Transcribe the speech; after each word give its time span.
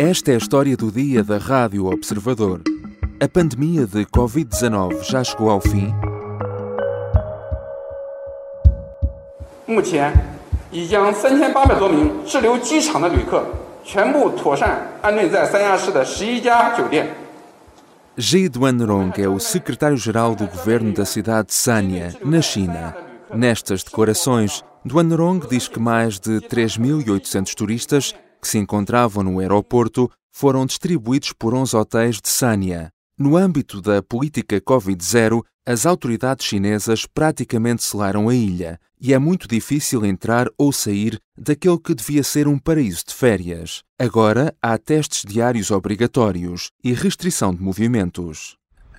Esta 0.00 0.30
é 0.30 0.34
a 0.36 0.38
história 0.38 0.76
do 0.76 0.92
dia 0.92 1.24
da 1.24 1.38
Rádio 1.38 1.86
Observador. 1.86 2.62
A 3.20 3.26
pandemia 3.26 3.84
de 3.84 4.06
Covid-19 4.06 5.02
já 5.02 5.24
chegou 5.24 5.50
ao 5.50 5.60
fim? 5.60 5.92
Ji 18.16 18.48
Duanrong 18.48 19.20
é 19.20 19.28
o 19.28 19.40
secretário-geral 19.40 20.36
do 20.36 20.46
governo 20.46 20.94
da 20.94 21.04
cidade 21.04 21.48
de 21.48 21.54
Sanya, 21.54 22.14
na 22.24 22.40
China. 22.40 22.96
Nestas 23.34 23.82
declarações, 23.82 24.62
Duanrong 24.84 25.40
diz 25.50 25.66
que 25.66 25.80
mais 25.80 26.20
de 26.20 26.38
3.800 26.42 27.54
turistas 27.54 28.14
que 28.40 28.48
se 28.48 28.58
encontravam 28.58 29.22
no 29.22 29.38
aeroporto 29.38 30.10
foram 30.32 30.66
distribuídos 30.66 31.32
por 31.32 31.54
11 31.54 31.76
hotéis 31.76 32.20
de 32.20 32.28
Sanya. 32.28 32.90
No 33.18 33.36
âmbito 33.36 33.80
da 33.80 34.02
política 34.02 34.60
Covid-0, 34.60 35.42
as 35.66 35.84
autoridades 35.84 36.46
chinesas 36.46 37.04
praticamente 37.04 37.82
selaram 37.82 38.28
a 38.28 38.34
ilha 38.34 38.80
e 39.00 39.12
é 39.12 39.18
muito 39.18 39.46
difícil 39.46 40.04
entrar 40.04 40.48
ou 40.56 40.72
sair 40.72 41.20
daquele 41.36 41.78
que 41.78 41.94
devia 41.94 42.22
ser 42.22 42.48
um 42.48 42.58
paraíso 42.58 43.04
de 43.06 43.14
férias. 43.14 43.82
Agora 43.98 44.54
há 44.62 44.78
testes 44.78 45.24
diários 45.26 45.70
obrigatórios 45.70 46.70
e 46.82 46.92
restrição 46.92 47.54
de 47.54 47.60
movimentos. 47.60 48.56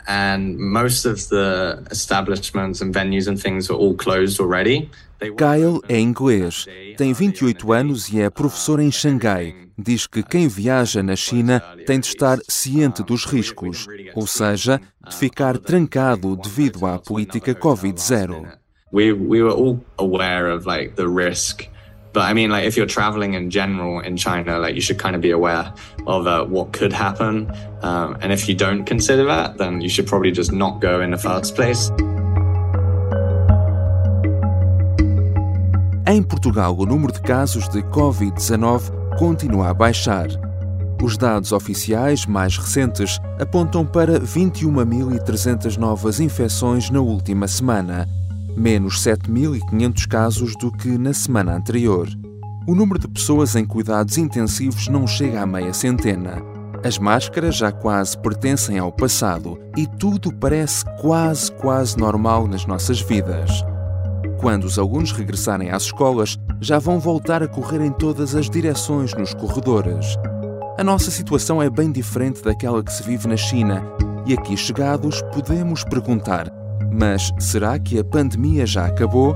And 0.07 0.57
most 0.57 1.05
of 1.05 1.27
the 1.29 1.83
establishments 1.91 2.81
and 2.81 2.93
venues 2.93 3.27
and 3.27 3.41
things 3.41 3.69
are 3.69 3.77
all 3.77 3.95
closed 3.95 4.39
already. 4.39 4.89
They 5.19 5.31
Kyle 5.31 5.81
é 5.87 5.99
inglês, 5.99 6.65
tem 6.97 7.13
28 7.13 7.71
anos 7.73 8.09
e 8.09 8.21
é 8.21 8.29
professor 8.29 8.79
em 8.79 8.91
Xangai. 8.91 9.55
Diz 9.77 10.07
que 10.07 10.21
quem 10.21 10.47
viaja 10.47 11.01
na 11.01 11.15
China 11.15 11.61
tem 11.85 11.99
de 11.99 12.07
estar 12.07 12.37
ciente 12.49 13.01
dos 13.01 13.25
riscos, 13.25 13.87
ou 14.13 14.27
seja, 14.27 14.79
de 15.07 15.15
ficar 15.15 15.57
trancado 15.57 16.35
devido 16.35 16.85
à 16.85 16.99
política 16.99 17.55
Covid-0. 17.55 18.59
we 18.91 19.13
we 19.13 19.41
were 19.41 19.51
all 19.51 19.83
aware 19.97 20.47
of 20.47 20.65
like 20.65 20.95
the 20.95 21.07
risk, 21.07 21.67
but 22.13 22.21
I 22.21 22.33
mean 22.33 22.49
like 22.49 22.65
if 22.65 22.75
you're 22.75 22.85
traveling 22.85 23.33
in 23.33 23.49
general 23.49 23.99
in 23.99 24.17
China, 24.17 24.59
like 24.59 24.75
you 24.75 24.81
should 24.81 24.99
kind 24.99 25.15
of 25.15 25.21
be 25.21 25.31
aware 25.31 25.73
of 26.07 26.27
uh, 26.27 26.45
what 26.45 26.73
could 26.73 26.93
happen, 26.93 27.51
um, 27.81 28.17
and 28.21 28.31
if 28.31 28.47
you 28.47 28.55
don't 28.55 28.85
consider 28.85 29.25
that, 29.25 29.57
then 29.57 29.81
you 29.81 29.89
should 29.89 30.07
probably 30.07 30.31
just 30.31 30.51
not 30.51 30.81
go 30.81 31.01
in 31.01 31.11
the 31.11 31.17
first 31.17 31.55
place. 31.55 31.91
Em 36.11 36.23
Portugal, 36.23 36.75
o 36.75 36.87
número 36.87 37.13
de 37.13 37.21
casos 37.21 37.69
de 37.69 37.83
Covid-19 37.83 39.15
continua 39.19 39.69
a 39.69 39.73
baixar. 39.75 40.27
Os 41.01 41.15
dados 41.17 41.51
oficiais 41.51 42.25
mais 42.25 42.57
recentes 42.57 43.19
apontam 43.39 43.85
para 43.85 44.19
21.300 44.19 45.77
novas 45.77 46.19
infecções 46.19 46.89
na 46.89 46.99
última 46.99 47.47
semana, 47.47 48.07
menos 48.59 49.01
7.500 49.01 50.07
casos 50.07 50.55
do 50.57 50.69
que 50.71 50.97
na 50.97 51.13
semana 51.13 51.55
anterior. 51.55 52.09
O 52.67 52.75
número 52.75 52.99
de 52.99 53.07
pessoas 53.07 53.55
em 53.55 53.65
cuidados 53.65 54.17
intensivos 54.17 54.89
não 54.89 55.07
chega 55.07 55.41
à 55.41 55.45
meia 55.45 55.73
centena. 55.73 56.43
As 56.83 56.99
máscaras 56.99 57.55
já 57.55 57.71
quase 57.71 58.17
pertencem 58.17 58.77
ao 58.77 58.91
passado 58.91 59.57
e 59.77 59.87
tudo 59.87 60.33
parece 60.33 60.83
quase, 61.01 61.51
quase 61.53 61.97
normal 61.97 62.47
nas 62.47 62.65
nossas 62.65 63.01
vidas. 63.01 63.49
Quando 64.39 64.65
os 64.65 64.77
alunos 64.77 65.11
regressarem 65.11 65.71
às 65.71 65.83
escolas, 65.83 66.37
já 66.61 66.79
vão 66.79 66.99
voltar 66.99 67.41
a 67.41 67.47
correr 67.47 67.81
em 67.81 67.91
todas 67.91 68.35
as 68.35 68.49
direções 68.49 69.13
nos 69.13 69.33
corredores. 69.33 70.17
A 70.77 70.83
nossa 70.83 71.09
situação 71.11 71.61
é 71.61 71.69
bem 71.69 71.91
diferente 71.91 72.43
daquela 72.43 72.83
que 72.83 72.91
se 72.91 73.03
vive 73.03 73.27
na 73.27 73.37
China 73.37 73.83
e 74.25 74.33
aqui 74.33 74.55
chegados 74.55 75.21
podemos 75.33 75.83
perguntar: 75.83 76.58
mas 76.91 77.31
será 77.39 77.77
que 77.77 77.99
a 77.99 78.03
pandemia 78.03 78.65
já 78.65 78.85
acabou? 78.85 79.35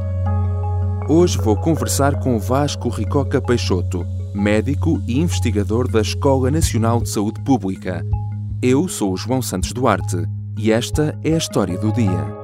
Hoje 1.09 1.38
vou 1.38 1.56
conversar 1.56 2.19
com 2.19 2.40
Vasco 2.40 2.90
Ricoca 2.90 3.41
Peixoto, 3.41 4.06
médico 4.34 5.02
e 5.08 5.19
investigador 5.19 5.90
da 5.91 6.02
Escola 6.02 6.50
Nacional 6.50 7.02
de 7.02 7.09
Saúde 7.09 7.44
Pública. 7.44 8.03
Eu 8.62 8.88
sou 8.88 9.14
o 9.14 9.18
João 9.18 9.41
Santos 9.41 9.74
Duarte 9.74 10.18
e 10.58 10.72
esta 10.72 11.18
é 11.24 11.34
a 11.34 11.38
história 11.38 11.78
do 11.78 11.91
dia. 11.91 12.44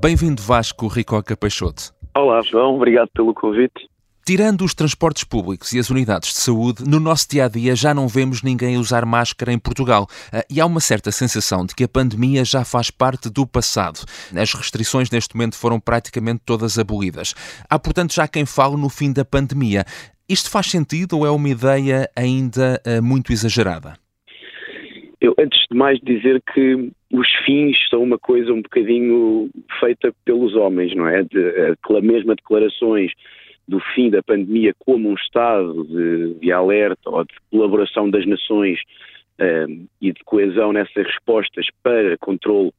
Bem-vindo, 0.00 0.42
Vasco 0.42 0.86
Ricoca 0.88 1.36
Peixoto. 1.36 1.94
Olá, 2.16 2.40
João, 2.42 2.76
obrigado 2.76 3.08
pelo 3.14 3.32
convite. 3.34 3.91
Tirando 4.24 4.64
os 4.64 4.72
transportes 4.72 5.24
públicos 5.24 5.72
e 5.72 5.80
as 5.80 5.90
unidades 5.90 6.28
de 6.28 6.36
saúde, 6.36 6.84
no 6.88 7.00
nosso 7.00 7.28
dia 7.28 7.46
a 7.46 7.48
dia 7.48 7.74
já 7.74 7.92
não 7.92 8.06
vemos 8.06 8.40
ninguém 8.40 8.76
usar 8.76 9.04
máscara 9.04 9.52
em 9.52 9.58
Portugal. 9.58 10.06
Ah, 10.32 10.44
E 10.48 10.60
há 10.60 10.66
uma 10.66 10.78
certa 10.78 11.10
sensação 11.10 11.66
de 11.66 11.74
que 11.74 11.82
a 11.82 11.88
pandemia 11.88 12.44
já 12.44 12.64
faz 12.64 12.88
parte 12.88 13.28
do 13.28 13.44
passado. 13.44 13.98
As 14.32 14.54
restrições 14.54 15.10
neste 15.10 15.34
momento 15.34 15.58
foram 15.58 15.80
praticamente 15.80 16.42
todas 16.46 16.78
abolidas. 16.78 17.34
Há, 17.68 17.76
portanto, 17.80 18.14
já 18.14 18.28
quem 18.28 18.46
fale 18.46 18.76
no 18.76 18.88
fim 18.88 19.12
da 19.12 19.24
pandemia. 19.24 19.84
Isto 20.28 20.52
faz 20.52 20.66
sentido 20.66 21.18
ou 21.18 21.26
é 21.26 21.30
uma 21.30 21.48
ideia 21.48 22.08
ainda 22.14 22.80
ah, 22.86 23.02
muito 23.02 23.32
exagerada? 23.32 23.94
Eu, 25.20 25.34
antes 25.36 25.58
de 25.68 25.76
mais, 25.76 25.98
dizer 26.00 26.40
que 26.54 26.92
os 27.12 27.28
fins 27.44 27.76
são 27.90 28.04
uma 28.04 28.18
coisa 28.18 28.52
um 28.52 28.62
bocadinho 28.62 29.50
feita 29.80 30.14
pelos 30.24 30.54
homens, 30.54 30.94
não 30.94 31.08
é? 31.08 31.24
De, 31.24 31.76
a 31.90 32.00
mesma 32.00 32.36
declarações 32.36 33.10
do 33.66 33.80
fim 33.94 34.10
da 34.10 34.22
pandemia 34.22 34.74
como 34.78 35.08
um 35.08 35.14
estado 35.14 35.84
de, 35.84 36.34
de 36.34 36.52
alerta 36.52 37.08
ou 37.08 37.24
de 37.24 37.34
colaboração 37.50 38.10
das 38.10 38.26
nações 38.26 38.80
um, 39.40 39.86
e 40.00 40.12
de 40.12 40.22
coesão 40.24 40.72
nessas 40.72 41.06
respostas 41.06 41.66
para 41.82 42.18
controle 42.18 42.72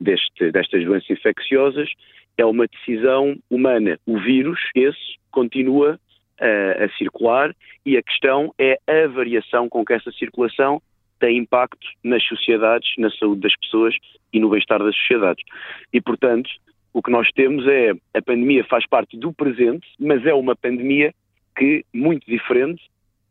deste, 0.00 0.50
destas 0.50 0.84
doenças 0.84 1.10
infecciosas 1.10 1.88
é 2.36 2.44
uma 2.44 2.66
decisão 2.66 3.36
humana. 3.48 3.98
O 4.06 4.18
vírus, 4.18 4.58
esse, 4.74 5.16
continua 5.30 5.98
a, 6.40 6.84
a 6.84 6.88
circular 6.98 7.54
e 7.86 7.96
a 7.96 8.02
questão 8.02 8.52
é 8.58 8.78
a 8.86 9.06
variação 9.08 9.68
com 9.68 9.84
que 9.84 9.92
essa 9.92 10.10
circulação 10.12 10.82
tem 11.20 11.38
impacto 11.38 11.86
nas 12.02 12.22
sociedades, 12.24 12.90
na 12.98 13.10
saúde 13.10 13.42
das 13.42 13.56
pessoas 13.56 13.94
e 14.32 14.40
no 14.40 14.50
bem-estar 14.50 14.82
das 14.82 14.96
sociedades. 14.96 15.44
E, 15.92 16.00
portanto, 16.00 16.50
o 16.94 17.02
que 17.02 17.10
nós 17.10 17.28
temos 17.32 17.66
é 17.66 17.90
a 18.14 18.22
pandemia 18.22 18.64
faz 18.64 18.86
parte 18.86 19.18
do 19.18 19.32
presente, 19.32 19.86
mas 19.98 20.24
é 20.24 20.32
uma 20.32 20.54
pandemia 20.54 21.12
que 21.58 21.84
muito 21.92 22.24
diferente 22.24 22.82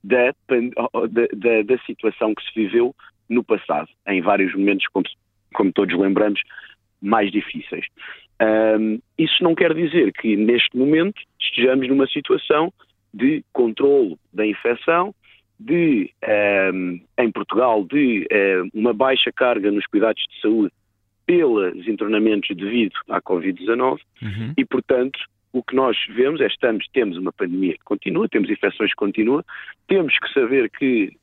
da, 0.04 0.34
da, 0.48 1.28
da, 1.34 1.62
da 1.64 1.78
situação 1.86 2.36
que 2.36 2.44
se 2.44 2.54
viveu 2.54 2.94
no 3.30 3.42
passado, 3.42 3.88
em 4.08 4.22
vários 4.22 4.54
momentos, 4.54 4.86
como, 4.92 5.06
como 5.54 5.72
todos 5.72 5.98
lembramos, 5.98 6.42
mais 7.02 7.32
difíceis. 7.32 7.86
Um, 8.42 9.00
isso 9.18 9.42
não 9.42 9.56
quer 9.56 9.74
dizer 9.74 10.12
que 10.12 10.36
neste 10.36 10.76
momento 10.76 11.22
estejamos 11.40 11.88
numa 11.88 12.08
situação 12.08 12.72
de 13.14 13.46
controle 13.54 14.18
da 14.34 14.46
infecção, 14.46 15.16
de, 15.58 16.12
um, 16.74 17.00
em 17.18 17.32
Portugal, 17.32 17.86
de 17.86 18.28
um, 18.74 18.80
uma 18.82 18.94
baixa 18.94 19.32
carga 19.32 19.72
nos 19.72 19.86
cuidados 19.88 20.22
de 20.30 20.42
saúde 20.42 20.74
pelos 21.26 21.88
internamentos 21.88 22.56
devido 22.56 22.96
à 23.10 23.22
Covid-19 23.22 24.00
Uhum. 24.22 24.54
e, 24.58 24.66
portanto, 24.66 25.20
o 25.52 25.64
que 25.64 25.76
nós 25.76 25.98
vemos 26.10 26.42
é 26.42 26.48
estamos, 26.48 26.86
temos 26.94 27.18
uma 27.18 27.32
pandemia 27.32 27.74
que 27.74 27.84
continua, 27.84 28.28
temos 28.28 28.50
infecções 28.50 28.90
que 28.90 28.96
continuam, 28.96 29.44
temos 29.88 30.18
que 30.18 30.34
saber 30.34 30.70
que 30.70 31.16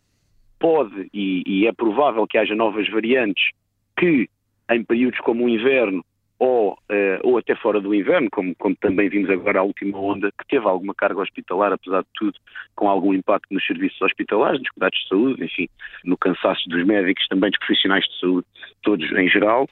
pode 0.58 1.08
e, 1.12 1.42
e 1.46 1.66
é 1.66 1.72
provável 1.72 2.26
que 2.26 2.38
haja 2.38 2.54
novas 2.54 2.88
variantes 2.88 3.50
que, 3.98 4.28
em 4.70 4.84
períodos 4.84 5.18
como 5.20 5.44
o 5.44 5.48
inverno 5.48 6.04
ou, 6.40 6.78
eh, 6.88 7.20
ou 7.22 7.36
até 7.36 7.54
fora 7.54 7.82
do 7.82 7.94
inverno, 7.94 8.30
como, 8.30 8.54
como 8.56 8.74
também 8.76 9.10
vimos 9.10 9.28
agora 9.28 9.60
a 9.60 9.62
última 9.62 9.98
onda, 10.00 10.32
que 10.32 10.48
teve 10.48 10.66
alguma 10.66 10.94
carga 10.94 11.20
hospitalar, 11.20 11.70
apesar 11.70 12.00
de 12.00 12.08
tudo, 12.14 12.38
com 12.74 12.88
algum 12.88 13.12
impacto 13.12 13.46
nos 13.50 13.64
serviços 13.66 14.00
hospitalares, 14.00 14.58
nos 14.58 14.70
cuidados 14.70 14.98
de 14.98 15.08
saúde, 15.08 15.44
enfim, 15.44 15.68
no 16.02 16.16
cansaço 16.16 16.66
dos 16.70 16.82
médicos, 16.86 17.28
também 17.28 17.50
dos 17.50 17.58
profissionais 17.58 18.04
de 18.06 18.20
saúde, 18.20 18.46
todos 18.82 19.12
em 19.12 19.28
geral. 19.28 19.68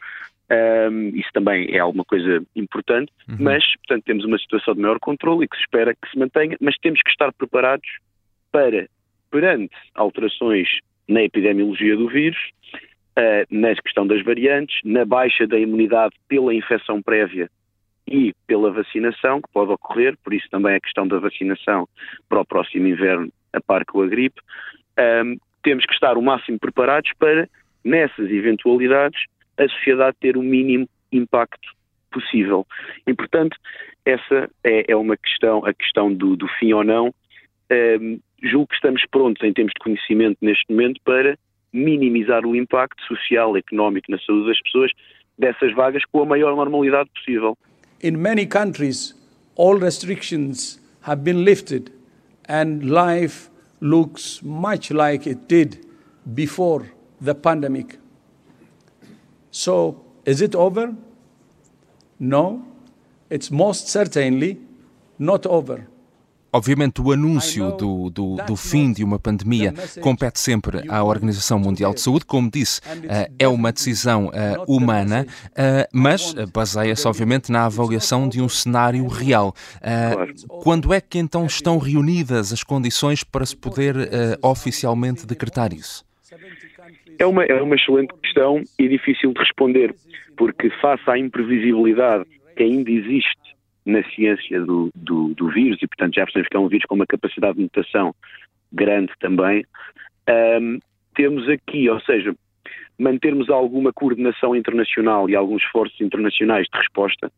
Um, 0.90 1.08
isso 1.16 1.30
também 1.32 1.74
é 1.74 1.78
alguma 1.78 2.04
coisa 2.04 2.42
importante, 2.54 3.10
Uhum. 3.26 3.36
mas, 3.40 3.64
portanto, 3.78 4.04
temos 4.04 4.26
uma 4.26 4.38
situação 4.38 4.74
de 4.74 4.80
maior 4.80 4.98
controle 5.00 5.46
e 5.46 5.48
que 5.48 5.56
se 5.56 5.62
espera 5.62 5.94
que 5.94 6.10
se 6.10 6.18
mantenha, 6.18 6.56
mas 6.60 6.76
temos 6.76 7.00
que 7.00 7.10
estar 7.10 7.32
preparados 7.32 7.88
para, 8.52 8.86
perante 9.30 9.74
alterações 9.94 10.68
na 11.08 11.22
epidemiologia 11.22 11.96
do 11.96 12.08
vírus, 12.08 12.50
uh, 13.18 13.46
na 13.50 13.74
questão 13.74 14.06
das 14.06 14.22
variantes, 14.22 14.78
na 14.84 15.04
baixa 15.04 15.46
da 15.46 15.58
imunidade 15.58 16.14
pela 16.28 16.54
infecção 16.54 17.02
prévia 17.02 17.50
e 18.06 18.32
pela 18.46 18.70
vacinação, 18.70 19.42
que 19.42 19.52
pode 19.52 19.72
ocorrer, 19.72 20.16
por 20.24 20.32
isso 20.32 20.48
também 20.50 20.74
a 20.74 20.80
questão 20.80 21.06
da 21.06 21.18
vacinação 21.18 21.86
para 22.28 22.40
o 22.40 22.46
próximo 22.46 22.86
inverno, 22.86 23.30
a 23.52 23.60
par 23.60 23.84
com 23.84 24.00
a 24.02 24.06
gripe, 24.06 24.40
um, 25.24 25.36
temos 25.62 25.84
que 25.84 25.92
estar 25.92 26.16
o 26.16 26.22
máximo 26.22 26.58
preparados 26.58 27.10
para, 27.18 27.48
nessas 27.84 28.30
eventualidades, 28.30 29.20
a 29.58 29.68
sociedade 29.68 30.16
ter 30.20 30.36
o 30.36 30.42
mínimo 30.42 30.88
impacto 31.12 31.68
possível. 32.10 32.66
E, 33.06 33.12
portanto, 33.12 33.56
essa 34.04 34.48
é, 34.64 34.90
é 34.92 34.96
uma 34.96 35.16
questão, 35.16 35.64
a 35.64 35.74
questão 35.74 36.12
do, 36.12 36.36
do 36.36 36.48
fim 36.58 36.72
ou 36.72 36.84
não. 36.84 37.12
Um, 37.70 38.18
julgo 38.42 38.68
que 38.68 38.76
estamos 38.76 39.02
prontos, 39.10 39.42
em 39.42 39.52
termos 39.52 39.72
de 39.76 39.84
conhecimento 39.84 40.38
neste 40.40 40.64
momento, 40.70 41.00
para 41.04 41.36
minimizar 41.72 42.44
o 42.46 42.54
impacto 42.54 43.02
social, 43.06 43.56
económico 43.56 44.10
na 44.10 44.18
saúde 44.18 44.48
das 44.48 44.60
pessoas 44.62 44.90
dessas 45.38 45.74
vagas 45.74 46.04
com 46.06 46.22
a 46.22 46.26
maior 46.26 46.56
normalidade 46.56 47.10
possível. 47.10 47.56
In 48.02 48.16
many 48.16 48.46
countries, 48.46 49.14
all 49.56 49.78
restrictions 49.78 50.80
have 51.02 51.22
been 51.22 51.44
lifted 51.44 51.92
and 52.48 52.84
life 52.84 53.50
looks 53.80 54.40
much 54.42 54.90
like 54.90 55.28
it 55.28 55.46
did 55.48 55.86
before 56.34 56.86
the 57.20 57.34
pandemic. 57.34 57.98
So, 59.50 60.04
is 60.24 60.40
it 60.40 60.54
over? 60.54 60.94
No, 62.18 62.64
it's 63.30 63.50
most 63.50 63.88
certainly 63.88 64.58
not 65.18 65.46
over. 65.46 65.86
Obviamente, 66.50 67.00
o 67.02 67.12
anúncio 67.12 67.72
do, 67.72 68.08
do, 68.08 68.36
do, 68.36 68.56
fim 68.56 68.90
de 68.92 69.04
uma 69.04 69.18
pandemia 69.18 69.74
compete 70.00 70.40
sempre 70.40 70.82
à 70.88 71.04
Organização 71.04 71.58
Mundial 71.58 71.92
de 71.92 72.00
Saúde. 72.00 72.24
Como 72.24 72.50
disse, 72.50 72.80
eh, 73.08 73.30
é 73.38 73.46
uma 73.46 73.70
decisão 73.70 74.30
eh, 74.32 74.56
humana, 74.66 75.26
eh, 75.54 75.86
mas 75.92 76.34
baseia-se, 76.52 77.06
obviamente, 77.06 77.52
na 77.52 77.66
avaliação 77.66 78.28
de 78.28 78.40
um 78.40 78.48
cenário 78.48 79.06
real. 79.06 79.54
Quando 80.62 80.92
é 80.94 81.00
que 81.00 81.18
então 81.18 81.44
estão 81.44 81.78
reunidas 81.78 82.52
as 82.52 82.62
condições 82.62 83.22
para 83.22 83.44
se 83.44 83.56
poder 83.56 83.96
oficialmente 84.42 85.26
decretar 85.26 85.72
isso? 85.72 86.04
É 87.18 87.26
uma, 87.26 87.44
é 87.44 87.60
uma 87.60 87.74
excelente 87.74 88.14
questão 88.22 88.62
e 88.78 88.88
difícil 88.88 89.32
de 89.32 89.40
responder, 89.40 89.94
porque 90.36 90.70
face 90.80 91.02
à 91.08 91.18
imprevisibilidade 91.18 92.24
que 92.56 92.62
ainda 92.62 92.90
existe 92.90 93.47
na 93.88 94.02
ciência 94.10 94.60
do, 94.60 94.90
do, 94.94 95.34
do, 95.34 95.48
vírus, 95.48 95.78
e 95.82 95.86
portanto 95.86 96.14
já 96.14 96.24
percebemos 96.24 96.48
que 96.48 96.56
é 96.56 96.60
um 96.60 96.68
vírus 96.68 96.86
com 96.86 96.94
uma 96.94 97.06
capacidade 97.06 97.56
de 97.56 97.62
mutação 97.62 98.14
grande 98.72 99.12
também, 99.18 99.64
um, 100.60 100.78
temos 101.14 101.48
aqui, 101.48 101.88
ou 101.88 102.00
seja, 102.00 102.34
mantermos 102.98 103.48
alguma 103.48 103.92
coordenação 103.92 104.54
internacional 104.54 105.28
e 105.30 105.34
alguns 105.34 105.62
esforços 105.62 105.98
internacionais 106.00 106.66
de 106.70 106.78
resposta 106.78 107.32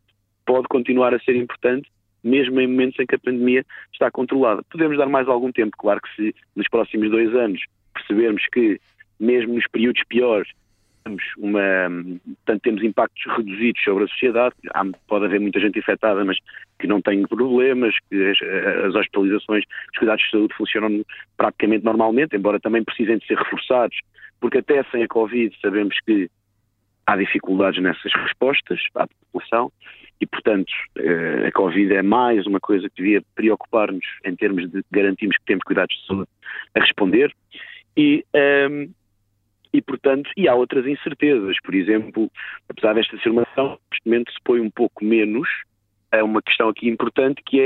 pode 0.45 0.67
continuar 0.69 1.15
a 1.15 1.21
ser 1.21 1.37
importante, 1.37 1.89
mesmo 2.25 2.61
em 2.61 2.67
momentos 2.67 2.99
em 2.99 3.07
que 3.07 3.15
a 3.15 3.19
pandemia 3.19 3.65
está 3.93 4.11
controlada. 4.11 4.63
Podemos 4.71 4.99
dar 4.99 5.07
mais 5.07 5.29
algum 5.29 5.53
tempo, 5.53 5.77
claro 5.79 6.01
que 6.01 6.15
se 6.17 6.35
nos 6.57 6.69
próximos 6.69 7.11
dois 7.11 7.33
anos 7.35 7.63
percebermos 7.95 8.43
que, 8.53 8.81
mesmo 9.19 9.55
nos 9.55 9.67
períodos 9.69 10.03
piores, 10.09 10.51
temos 11.05 11.23
uma, 11.39 11.91
portanto, 12.25 12.63
temos 12.63 12.83
impactos 12.83 13.37
reduzidos 13.37 13.83
sobre 13.83 14.05
a 14.05 14.09
sociedade. 14.09 14.55
Há, 14.75 14.85
pode 15.09 15.25
haver 15.25 15.41
muita 15.41 15.61
gente 15.61 15.79
infectada, 15.79 16.25
mas 16.25 16.39
que 16.79 16.87
não 16.87 17.01
tem 17.01 17.23
problemas, 17.27 17.95
que 18.09 18.31
as, 18.31 18.39
as, 18.87 18.95
hospitalizações, 18.95 19.65
os 19.93 19.99
cuidados 19.99 20.25
de 20.25 20.31
saúde 20.31 20.55
funcionam 20.55 21.05
praticamente 21.37 21.85
normalmente, 21.85 22.37
embora 22.37 22.61
também 22.61 22.85
precisem 22.85 23.19
de 23.19 23.27
ser 23.27 23.37
reforçados, 23.37 23.97
porque 24.41 24.59
até 24.59 24.83
sem 24.85 25.03
a 25.03 25.09
Covid 25.09 25.55
sabemos 25.61 25.97
que 26.07 26.31
há 27.07 27.17
dificuldades 27.17 27.83
nessas 27.83 28.13
respostas 28.15 28.81
à 28.95 29.07
população 29.07 29.73
e, 30.21 30.27
portanto, 30.27 30.73
eh, 30.99 31.47
a 31.49 31.53
Covid 31.53 31.95
é 31.95 32.03
mais 32.03 32.47
uma 32.47 32.61
coisa 32.61 32.89
que 32.91 33.03
devia 33.03 33.23
preocupar-nos 33.35 34.05
em 34.25 34.37
termos 34.37 34.71
de 34.71 34.85
garantirmos 34.91 35.37
que 35.39 35.45
temos 35.47 35.65
cuidados 35.65 35.97
de 35.97 36.07
saúde 36.07 36.29
a 36.75 36.81
responder. 36.81 37.35
E, 37.97 38.25
um, 38.35 38.39
ehm, 38.39 38.91
e, 39.73 39.81
portanto, 39.81 40.31
e 40.37 40.49
há 40.49 40.55
outras 40.55 40.87
incertezas. 40.87 41.57
Por 41.63 41.75
exemplo, 41.75 42.31
apesar 42.69 42.95
desta 42.95 43.17
afirmação, 43.17 43.79
neste 43.91 44.07
momento 44.07 44.33
se 44.33 44.39
põe 44.45 44.61
um 44.61 44.71
pouco 44.71 45.05
menos 45.05 45.49
a 46.13 46.23
uma 46.25 46.43
questão 46.43 46.69
aqui 46.69 46.89
importante 46.89 47.41
que 47.45 47.61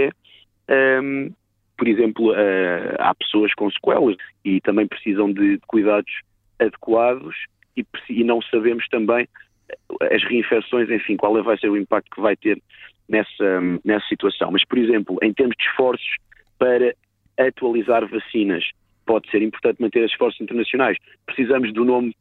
é, 0.68 1.00
um, 1.00 1.32
por 1.76 1.88
exemplo, 1.88 2.32
uh, 2.32 2.94
há 2.98 3.14
pessoas 3.14 3.52
com 3.54 3.70
sequelas 3.70 4.16
e 4.44 4.60
também 4.60 4.86
precisam 4.86 5.32
de 5.32 5.58
cuidados 5.66 6.12
adequados 6.58 7.34
e, 7.76 7.84
e 8.10 8.22
não 8.22 8.40
sabemos 8.42 8.86
também 8.88 9.26
as 10.12 10.22
reinfecções, 10.24 10.90
enfim, 10.90 11.16
qual 11.16 11.36
é, 11.38 11.42
vai 11.42 11.58
ser 11.58 11.68
o 11.68 11.76
impacto 11.76 12.10
que 12.14 12.20
vai 12.20 12.36
ter 12.36 12.60
nessa, 13.08 13.60
nessa 13.84 14.06
situação. 14.06 14.50
Mas, 14.50 14.64
por 14.64 14.78
exemplo, 14.78 15.18
em 15.22 15.32
termos 15.32 15.56
de 15.58 15.64
esforços 15.64 16.16
para 16.58 16.94
atualizar 17.38 18.06
vacinas, 18.06 18.64
pode 19.04 19.30
ser 19.30 19.42
importante 19.42 19.80
manter 19.80 20.04
esforços 20.04 20.40
internacionais. 20.40 20.96
Precisamos 21.26 21.72
do 21.72 21.84
nome 21.84 22.14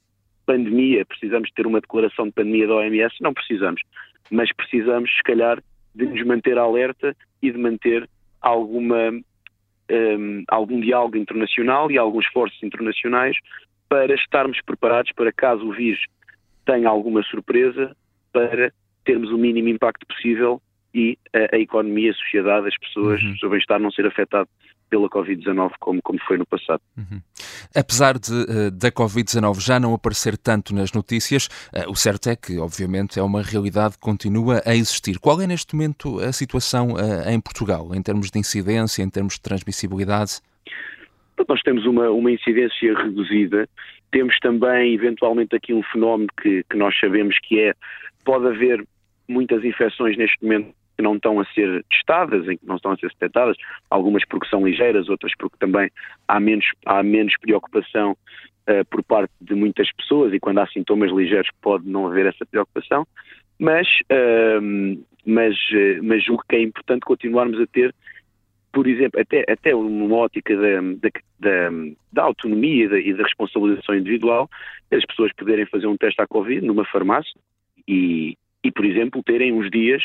pandemia, 0.46 1.06
precisamos 1.06 1.50
ter 1.52 1.66
uma 1.66 1.80
declaração 1.80 2.26
de 2.26 2.32
pandemia 2.34 2.68
da 2.68 2.76
OMS? 2.76 3.16
Não 3.22 3.34
precisamos. 3.34 3.82
Mas 4.30 4.52
precisamos, 4.54 5.10
se 5.12 5.24
calhar, 5.24 5.62
de 5.96 6.06
nos 6.06 6.26
manter 6.26 6.58
alerta 6.58 7.16
e 7.42 7.52
de 7.52 7.58
manter 7.58 8.10
alguma, 8.42 9.12
um, 9.90 10.44
algum 10.48 10.80
diálogo 10.80 11.18
internacional 11.18 11.92
e 11.92 11.98
alguns 11.98 12.26
esforços 12.26 12.62
internacionais 12.64 13.38
para 13.88 14.14
estarmos 14.16 14.60
preparados 14.66 15.12
para 15.14 15.32
caso 15.32 15.68
o 15.68 15.74
vírus 15.74 16.04
tenha 16.66 16.90
alguma 16.90 17.22
surpresa, 17.24 17.96
para 18.32 18.72
termos 19.06 19.30
o 19.32 19.38
mínimo 19.38 19.70
impacto 19.70 20.06
possível 20.08 20.62
e 20.94 21.18
a, 21.34 21.56
a 21.56 21.60
economia, 21.60 22.12
a 22.12 22.16
sociedade, 22.16 22.68
as 22.68 22.78
pessoas, 22.78 23.22
uhum. 23.22 23.34
o 23.34 23.38
seu 23.38 23.50
bem-estar 23.50 23.80
não 23.80 23.92
ser 23.92 24.06
afetado 24.06 24.50
pela 24.90 25.10
Covid-19 25.10 25.72
como, 25.80 26.02
como 26.02 26.20
foi 26.28 26.38
no 26.38 26.46
passado. 26.46 26.82
Uhum. 26.98 27.22
Apesar 27.76 28.18
de, 28.20 28.32
uh, 28.32 28.72
da 28.72 28.92
Covid-19 28.92 29.60
já 29.60 29.80
não 29.80 29.94
aparecer 29.94 30.38
tanto 30.38 30.74
nas 30.74 30.92
notícias, 30.94 31.48
uh, 31.74 31.90
o 31.90 31.96
certo 31.96 32.30
é 32.30 32.36
que, 32.36 32.60
obviamente, 32.60 33.20
é 33.20 33.24
uma 33.24 33.42
realidade 33.42 33.96
que 33.96 34.02
continua 34.02 34.62
a 34.66 34.76
existir. 34.76 35.20
Qual 35.20 35.42
é 35.42 35.48
neste 35.48 35.76
momento 35.76 36.20
a 36.20 36.32
situação 36.32 36.94
uh, 36.94 37.30
em 37.30 37.40
Portugal, 37.40 37.94
em 37.94 38.02
termos 38.02 38.30
de 38.30 38.40
incidência, 38.40 39.02
em 39.02 39.10
termos 39.10 39.36
de 39.36 39.42
transmissibilidade? 39.42 40.42
Nós 41.48 41.62
temos 41.62 41.86
uma, 41.86 42.10
uma 42.10 42.32
incidência 42.32 42.96
reduzida, 42.96 43.68
temos 44.12 44.38
também, 44.40 44.94
eventualmente, 44.94 45.56
aqui 45.56 45.74
um 45.74 45.84
fenómeno 45.84 46.30
que, 46.42 46.64
que 46.70 46.78
nós 46.78 46.98
sabemos 47.00 47.36
que 47.44 47.60
é, 47.60 47.74
pode 48.24 48.48
haver 48.48 48.86
muitas 49.28 49.64
infecções 49.64 50.16
neste 50.18 50.42
momento 50.44 50.74
que 50.96 51.04
não 51.04 51.16
estão 51.16 51.40
a 51.40 51.46
ser 51.46 51.84
testadas, 51.90 52.48
em 52.48 52.58
que 52.58 52.66
não 52.66 52.76
estão 52.76 52.92
a 52.92 52.98
ser 52.98 53.08
detectadas, 53.10 53.58
algumas 53.90 54.24
porque 54.28 54.48
são 54.48 54.66
ligeiras, 54.66 55.10
outras 55.10 55.34
porque 55.38 55.58
também 55.60 55.90
há 56.28 56.40
menos, 56.40 56.66
há 56.86 57.02
menos 57.04 57.34
preocupação 57.40 58.12
uh, 58.12 58.86
por 58.90 59.04
parte 59.04 59.34
de 59.42 59.56
muitas 59.56 59.92
pessoas 59.94 60.34
e 60.34 60.40
quando 60.40 60.60
há 60.60 60.68
sintomas 60.68 61.12
ligeiros 61.12 61.50
pode 61.62 61.88
não 61.88 62.08
haver 62.08 62.28
essa 62.28 62.46
preocupação, 62.46 63.08
mas, 63.60 63.88
uh, 64.12 65.04
mas, 65.26 65.56
uh, 65.56 66.04
mas 66.04 66.24
julgo 66.24 66.44
que 66.48 66.56
é 66.56 66.62
importante 66.62 67.02
continuarmos 67.02 67.60
a 67.60 67.68
ter, 67.68 67.94
por 68.72 68.88
exemplo, 68.88 69.20
até, 69.20 69.46
até 69.48 69.76
uma 69.76 70.16
ótica 70.16 70.56
da, 70.56 70.82
da, 70.82 71.10
da, 71.40 71.70
da 72.12 72.24
autonomia 72.24 72.86
e 72.86 72.88
da, 72.88 73.00
e 73.00 73.14
da 73.14 73.24
responsabilização 73.24 73.96
individual, 73.96 74.50
as 74.92 75.06
pessoas 75.06 75.32
poderem 75.34 75.66
fazer 75.66 75.88
um 75.88 75.98
teste 75.98 76.22
à 76.22 76.28
Covid 76.28 76.66
numa 76.66 76.86
farmácia 76.86 77.40
e, 77.88 78.36
e, 78.64 78.72
por 78.72 78.86
exemplo, 78.86 79.22
terem 79.24 79.52
uns 79.52 79.70
dias 79.70 80.02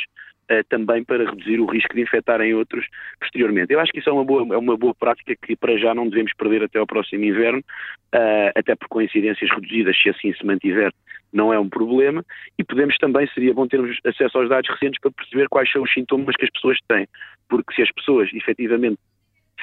uh, 0.51 0.65
também 0.69 1.05
para 1.05 1.31
reduzir 1.31 1.61
o 1.61 1.67
risco 1.67 1.95
de 1.95 2.03
infectarem 2.03 2.55
outros 2.55 2.87
posteriormente. 3.21 3.73
Eu 3.73 3.81
acho 3.81 3.93
que 3.93 4.01
isso 4.01 4.11
é 4.11 4.13
uma 4.13 4.25
boa, 4.25 4.55
é 4.55 4.59
uma 4.59 4.77
boa 4.77 4.95
prática 4.95 5.35
que 5.37 5.57
para 5.57 5.77
já 5.79 5.95
não 5.95 6.09
devemos 6.09 6.33
perder 6.35 6.65
até 6.65 6.79
ao 6.79 6.87
próximo 6.87 7.25
inverno, 7.25 7.61
uh, 7.61 8.51
até 8.55 8.75
por 8.75 8.89
coincidências 8.89 9.51
reduzidas, 9.51 9.97
se 10.01 10.09
assim 10.09 10.33
se 10.35 10.45
mantiver, 10.45 10.93
não 11.33 11.53
é 11.53 11.59
um 11.59 11.69
problema, 11.69 12.25
e 12.59 12.65
podemos 12.65 12.97
também, 12.97 13.29
seria 13.35 13.53
bom 13.53 13.67
termos 13.67 13.99
acesso 14.05 14.39
aos 14.39 14.49
dados 14.49 14.71
recentes 14.71 14.99
para 15.01 15.11
perceber 15.11 15.49
quais 15.49 15.71
são 15.71 15.83
os 15.83 15.93
sintomas 15.93 16.35
que 16.37 16.45
as 16.45 16.51
pessoas 16.51 16.79
têm, 16.89 17.07
porque 17.49 17.75
se 17.75 17.83
as 17.83 17.93
pessoas 17.93 18.31
efetivamente 18.33 18.99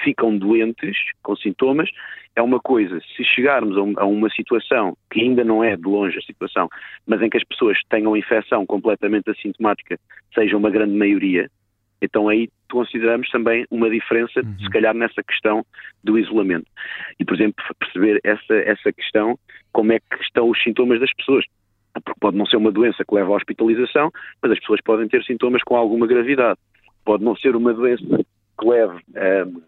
ficam 0.04 0.38
doentes 0.38 0.98
com 1.24 1.36
sintomas, 1.36 1.90
é 2.36 2.42
uma 2.42 2.60
coisa. 2.60 3.00
Se 3.16 3.24
chegarmos 3.24 3.78
a, 3.98 4.06
uma 4.06 4.30
situação 4.30 4.98
que 5.10 5.22
ainda 5.22 5.44
não 5.44 5.64
é 5.64 5.76
de 5.76 5.88
longe 5.88 6.18
a 6.18 6.22
situação, 6.22 6.68
mas 7.08 7.22
em 7.22 7.30
que 7.30 7.38
as 7.38 7.44
pessoas 7.44 7.78
tenham 7.90 8.16
infecção 8.16 8.66
completamente 8.66 9.30
assintomática, 9.30 9.98
seja 10.34 10.58
uma 10.58 10.70
grande 10.70 10.96
maioria, 10.96 11.50
então 12.02 12.28
aí 12.30 12.50
consideramos 12.70 13.30
também 13.30 13.66
uma 13.72 13.90
diferença, 13.90 14.42
uhum. 14.42 14.60
se 14.60 14.70
calhar, 14.70 14.94
nessa 14.94 15.24
questão 15.24 15.66
do 16.04 16.20
isolamento. 16.20 16.68
E, 17.20 17.26
por 17.26 17.36
exemplo, 17.36 17.64
perceber 17.80 18.20
essa, 18.24 18.54
essa 18.54 18.92
questão, 18.92 19.38
como 19.72 19.94
é 19.94 20.00
que 20.00 20.22
estão 20.22 20.50
os 20.50 20.62
sintomas 20.62 21.00
das 21.00 21.14
pessoas. 21.14 21.46
Porque 21.94 22.20
pode 22.20 22.38
não 22.38 22.46
ser 22.46 22.58
uma 22.58 22.72
doença 22.72 23.06
que 23.06 23.16
leva 23.16 23.32
à 23.32 23.36
hospitalização, 23.38 24.12
mas 24.42 24.52
as 24.52 24.60
pessoas 24.60 24.82
podem 24.84 25.08
ter 25.08 25.24
sintomas 25.24 25.64
com 25.64 25.78
alguma 25.78 26.06
gravidade. 26.06 26.60
Pode 27.06 27.24
não 27.24 27.36
ser 27.38 27.56
uma 27.56 27.74
doença 27.74 28.04
que 28.60 28.68
leve 28.68 28.98
hum, 29.48 29.62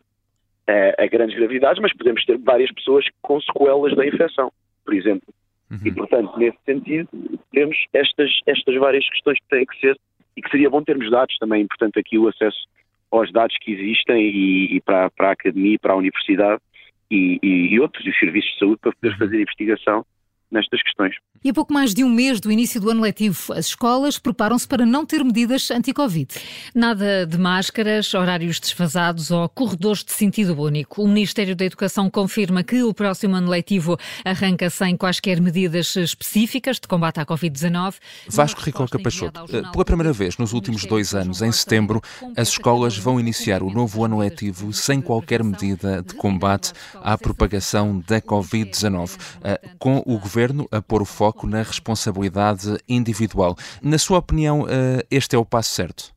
a, 0.68 1.04
a 1.04 1.08
grandes 1.08 1.38
gravidades, 1.38 1.82
mas 1.82 1.94
podemos 1.94 2.24
ter 2.26 2.38
várias 2.40 2.72
pessoas 2.72 3.06
com 3.22 3.40
sequelas 3.42 3.96
da 3.96 4.06
infecção, 4.06 4.52
por 4.84 4.94
exemplo. 4.94 5.34
Uhum. 5.72 5.80
E, 5.86 5.92
portanto, 5.92 6.38
nesse 6.38 6.58
sentido, 6.66 7.10
temos 7.52 7.78
estas, 7.94 8.30
estas 8.46 8.76
várias 8.76 9.08
questões 9.10 9.38
que 9.40 9.48
têm 9.50 9.66
que 9.66 9.80
ser 9.80 9.98
e 10.36 10.42
que 10.42 10.50
seria 10.50 10.70
bom 10.70 10.84
termos 10.84 11.10
dados 11.10 11.36
também, 11.38 11.68
portanto, 11.68 12.00
aqui 12.00 12.18
o 12.18 12.28
acesso 12.28 12.68
aos 13.12 13.32
dados 13.32 13.56
que 13.62 13.72
existem 13.72 14.30
e, 14.30 14.76
e 14.76 14.82
para, 14.82 15.10
para, 15.10 15.30
a 15.30 15.32
academia, 15.32 15.80
para 15.80 15.94
a 15.94 15.98
universidade 15.98 16.62
e, 17.10 17.40
e, 17.42 17.74
e 17.74 17.80
outros, 17.80 18.06
os 18.06 18.20
serviços 18.20 18.52
de 18.54 18.60
saúde, 18.60 18.80
para 18.82 18.92
poder 18.92 19.14
uhum. 19.14 19.20
fazer 19.20 19.42
investigação 19.42 20.06
nestas 20.51 20.82
questões. 20.82 21.16
E 21.44 21.50
a 21.50 21.54
pouco 21.54 21.74
mais 21.74 21.94
de 21.94 22.04
um 22.04 22.10
mês 22.10 22.39
do 22.39 22.51
início 22.51 22.82
do 22.82 22.89
ano 22.89 23.01
letivo, 23.01 23.54
as 23.54 23.68
escolas 23.68 24.18
preparam-se 24.18 24.68
para 24.68 24.86
não 24.86 25.06
ter 25.06 25.24
medidas 25.24 25.70
anti-Covid. 25.70 26.27
Nada 26.74 27.25
de 27.25 27.38
máscaras, 27.38 28.13
horários 28.13 28.60
desfasados 28.60 29.30
ou 29.32 29.48
corredores 29.50 30.04
de 30.04 30.12
sentido 30.12 30.60
único. 30.60 31.01
O 31.01 31.08
Ministério 31.08 31.56
da 31.56 31.66
Educação 31.66 32.10
confirma 32.10 32.63
que 32.63 32.84
o 32.84 32.94
próximo 32.94 33.36
ano 33.36 33.50
letivo 33.50 33.98
arranca 34.25 34.70
sem 34.70 34.98
quaisquer 34.98 35.39
medidas 35.39 35.96
específicas 35.96 36.80
de 36.80 36.88
combate 36.88 37.20
à 37.20 37.25
Covid-19. 37.25 37.96
Vasco 38.27 38.62
Ricoca 38.62 38.98
Peixoto, 38.98 39.46
pela 39.72 39.86
primeira 39.86 40.12
vez 40.12 40.38
nos 40.38 40.54
últimos 40.54 40.86
dois 40.86 41.13
anos, 41.13 41.42
em 41.42 41.51
setembro, 41.51 42.01
as 42.36 42.50
escolas 42.50 42.98
vão 42.98 43.20
iniciar 43.20 43.62
o 43.62 43.70
novo 43.70 44.04
ano 44.04 44.18
letivo 44.18 44.74
sem 44.74 45.01
qualquer 45.01 45.44
medida 45.44 46.01
de 46.01 46.13
combate 46.16 46.74
à 46.96 47.18
propagação 47.18 48.04
da 48.08 48.22
Covid-19, 48.22 49.18
eh, 49.44 49.62
com 49.77 50.01
o 50.06 50.18
governo 50.38 50.67
a 50.72 50.79
pôr 50.79 51.01
o 51.01 51.06
foco 51.06 51.48
na 51.48 51.63
responsabilidade 51.63 52.77
individual. 52.88 53.56
Na 53.82 53.98
sua 53.98 54.20
opinião, 54.20 54.67
eh, 54.70 55.01
este 55.10 55.36
é 55.36 55.39
o 55.39 55.44
passo 55.44 55.72
certo? 55.72 56.13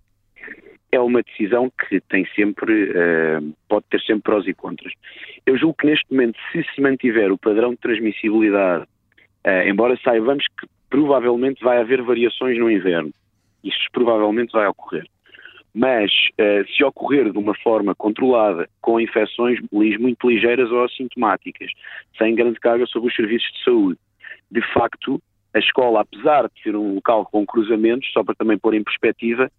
É 0.92 1.00
uma 1.00 1.22
decisão 1.22 1.72
que 1.88 2.02
tem 2.02 2.26
sempre, 2.36 2.92
eh, 2.94 3.40
pode 3.66 3.86
ter 3.90 3.98
sempre 4.02 4.24
prós 4.24 4.46
e 4.46 4.52
contras. 4.52 4.92
Eu 5.46 5.56
julgo 5.56 5.74
que 5.78 5.86
neste 5.86 6.04
momento, 6.10 6.38
se 6.52 6.62
se 6.74 6.82
mantiver 6.82 7.32
o 7.32 7.38
padrão 7.38 7.70
de 7.70 7.78
transmissibilidade, 7.78 8.84
embora 9.66 9.98
saibamos 10.04 10.44
que 10.60 10.66
provavelmente 10.90 11.64
vai 11.64 11.78
haver 11.80 12.02
variações 12.02 12.58
no 12.58 12.70
inverno, 12.70 13.10
isto 13.64 13.86
provavelmente 13.90 14.52
vai 14.52 14.66
ocorrer. 14.66 15.06
Mas 15.72 16.10
se 16.76 16.84
ocorrer 16.84 17.32
de 17.32 17.38
uma 17.38 17.54
forma 17.54 17.94
controlada, 17.94 18.68
com 18.82 19.00
infecções 19.00 19.58
muito 19.72 20.28
ligeiras 20.28 20.70
ou 20.70 20.84
assintomáticas, 20.84 21.70
sem 22.18 22.34
grande 22.34 22.60
carga 22.60 22.84
sobre 22.86 23.08
os 23.08 23.16
serviços 23.16 23.50
de 23.52 23.64
saúde, 23.64 23.98
de 24.50 24.60
facto, 24.72 25.20
a 25.54 25.58
escola, 25.58 26.00
apesar 26.00 26.48
de 26.48 26.62
ser 26.62 26.76
um 26.76 26.94
local 26.94 27.26
com 27.26 27.44
cruzamentos, 27.46 28.10
só 28.12 28.22
para 28.22 28.34
também 28.34 28.58
pôr 28.58 28.74
em 28.74 28.84
perspectiva, 28.84 29.50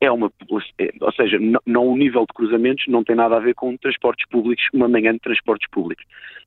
é 0.00 0.10
uma 0.10 0.30
é, 0.78 0.90
ou 1.00 1.12
seja, 1.12 1.38
não, 1.38 1.60
não, 1.64 1.86
o 1.88 1.96
nível 1.96 2.22
de 2.22 2.34
cruzamentos 2.34 2.84
não 2.86 3.02
tem 3.02 3.16
nada 3.16 3.36
a 3.36 3.40
ver 3.40 3.54
com 3.54 3.76
transportes 3.76 4.26
públicos, 4.28 4.64
uma 4.72 4.88
manhã 4.88 5.12
de 5.12 5.20
transportes 5.20 5.68
públicos, 5.70 6.04